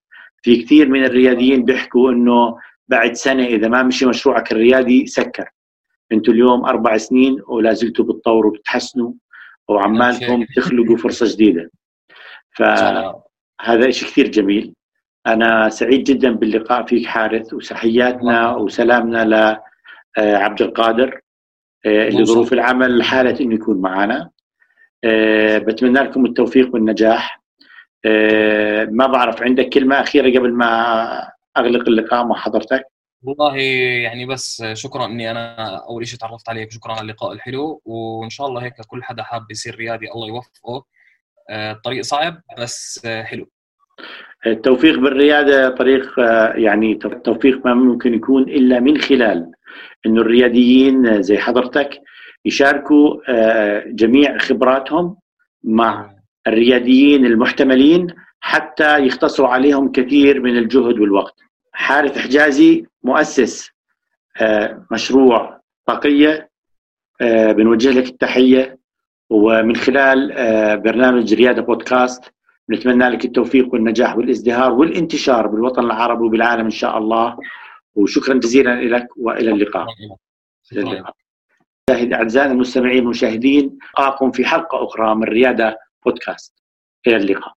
في 0.42 0.62
كثير 0.62 0.88
من 0.88 1.04
الرياديين 1.04 1.64
بيحكوا 1.64 2.12
إنه 2.12 2.56
بعد 2.88 3.12
سنة 3.12 3.44
إذا 3.44 3.68
ما 3.68 3.82
مشي 3.82 4.06
مشروعك 4.06 4.52
الريادي 4.52 5.06
سكر. 5.06 5.50
أنتم 6.12 6.32
اليوم 6.32 6.64
أربع 6.64 6.96
سنين 6.96 7.42
ولا 7.48 7.72
زلتوا 7.72 8.04
بتطوروا 8.04 8.52
بتحسنوا 8.52 9.12
وعمالكم 9.68 10.44
تخلقوا 10.56 10.96
فرصة 10.96 11.34
جديدة. 11.34 11.70
فهذا 12.50 13.90
شيء 13.90 14.08
كثير 14.08 14.28
جميل. 14.28 14.74
أنا 15.26 15.68
سعيد 15.68 16.04
جدا 16.04 16.30
باللقاء 16.30 16.86
فيك 16.86 17.06
حارث 17.06 17.54
وسحياتنا 17.54 18.56
وسلامنا 18.56 19.60
آه، 20.18 20.36
عبد 20.36 20.62
القادر 20.62 21.20
آه، 21.86 22.08
لظروف 22.08 22.52
العمل 22.52 23.02
حالة 23.02 23.40
إنه 23.40 23.54
يكون 23.54 23.80
معنا 23.80 24.16
آه، 24.16 24.30
بتمنى 25.58 25.98
لكم 25.98 26.26
التوفيق 26.26 26.74
والنجاح. 26.74 27.42
ما 28.90 29.06
بعرف 29.06 29.42
عندك 29.42 29.68
كلمة 29.68 30.00
أخيرة 30.00 30.38
قبل 30.38 30.52
ما 30.52 31.30
أغلق 31.56 31.88
اللقاء 31.88 32.26
مع 32.26 32.36
حضرتك؟ 32.36 32.84
والله 33.22 33.56
يعني 34.02 34.26
بس 34.26 34.64
شكرا 34.72 35.06
إني 35.06 35.30
أنا 35.30 35.76
أول 35.76 36.06
شيء 36.06 36.18
تعرفت 36.18 36.48
عليك 36.48 36.72
شكرا 36.72 36.92
على 36.92 37.00
اللقاء 37.00 37.32
الحلو. 37.32 37.82
وإن 37.84 38.30
شاء 38.30 38.46
الله 38.46 38.64
هيك 38.64 38.74
كل 38.86 39.02
حدا 39.02 39.22
حاب 39.22 39.50
يصير 39.50 39.74
ريادي 39.74 40.10
الله 40.14 40.28
يوفقه. 40.28 40.84
الطريق 41.50 42.02
صعب 42.02 42.40
بس 42.58 43.06
حلو. 43.06 43.50
التوفيق 44.46 44.98
بالريادة 44.98 45.68
طريق 45.68 46.14
يعني 46.54 46.92
التوفيق 47.04 47.66
ما 47.66 47.74
ممكن 47.74 48.14
يكون 48.14 48.42
إلا 48.42 48.80
من 48.80 48.98
خلال 49.00 49.52
إنه 50.06 50.20
الرياديين 50.20 51.22
زي 51.22 51.38
حضرتك 51.38 52.00
يشاركوا 52.44 53.16
آه، 53.28 53.84
جميع 53.86 54.38
خبراتهم 54.38 55.16
مع 55.64 56.14
الرياديين 56.46 57.26
المحتملين 57.26 58.06
حتى 58.40 59.06
يختصروا 59.06 59.48
عليهم 59.48 59.92
كثير 59.92 60.40
من 60.40 60.56
الجهد 60.56 60.98
والوقت. 60.98 61.34
حارث 61.72 62.18
حجازي 62.18 62.86
مؤسس 63.02 63.70
آه، 64.40 64.86
مشروع 64.90 65.60
طاقية 65.86 66.50
آه، 67.20 67.52
بنوجه 67.52 67.90
لك 67.90 68.06
التحية. 68.06 68.78
ومن 69.30 69.76
خلال 69.76 70.32
برنامج 70.80 71.34
ريادة 71.34 71.62
بودكاست 71.62 72.22
نتمنى 72.70 73.08
لك 73.08 73.24
التوفيق 73.24 73.72
والنجاح 73.72 74.16
والازدهار 74.16 74.72
والانتشار 74.72 75.46
بالوطن 75.46 75.84
العربي 75.84 76.24
وبالعالم 76.24 76.64
إن 76.64 76.70
شاء 76.70 76.98
الله. 76.98 77.38
وشكرا 77.94 78.34
جزيلا 78.34 78.80
لك 78.80 79.06
وإلى 79.16 79.50
اللقاء. 79.50 79.86
اعزائنا 81.90 82.52
المستمعين 82.52 82.98
والمشاهدين 82.98 83.78
القاكم 83.90 84.32
في 84.32 84.44
حلقة 84.44 84.84
أخرى 84.84 85.14
من 85.14 85.24
ريادة 85.24 85.78
بودكاست 86.04 86.54
إلى 87.06 87.16
اللقاء. 87.16 87.54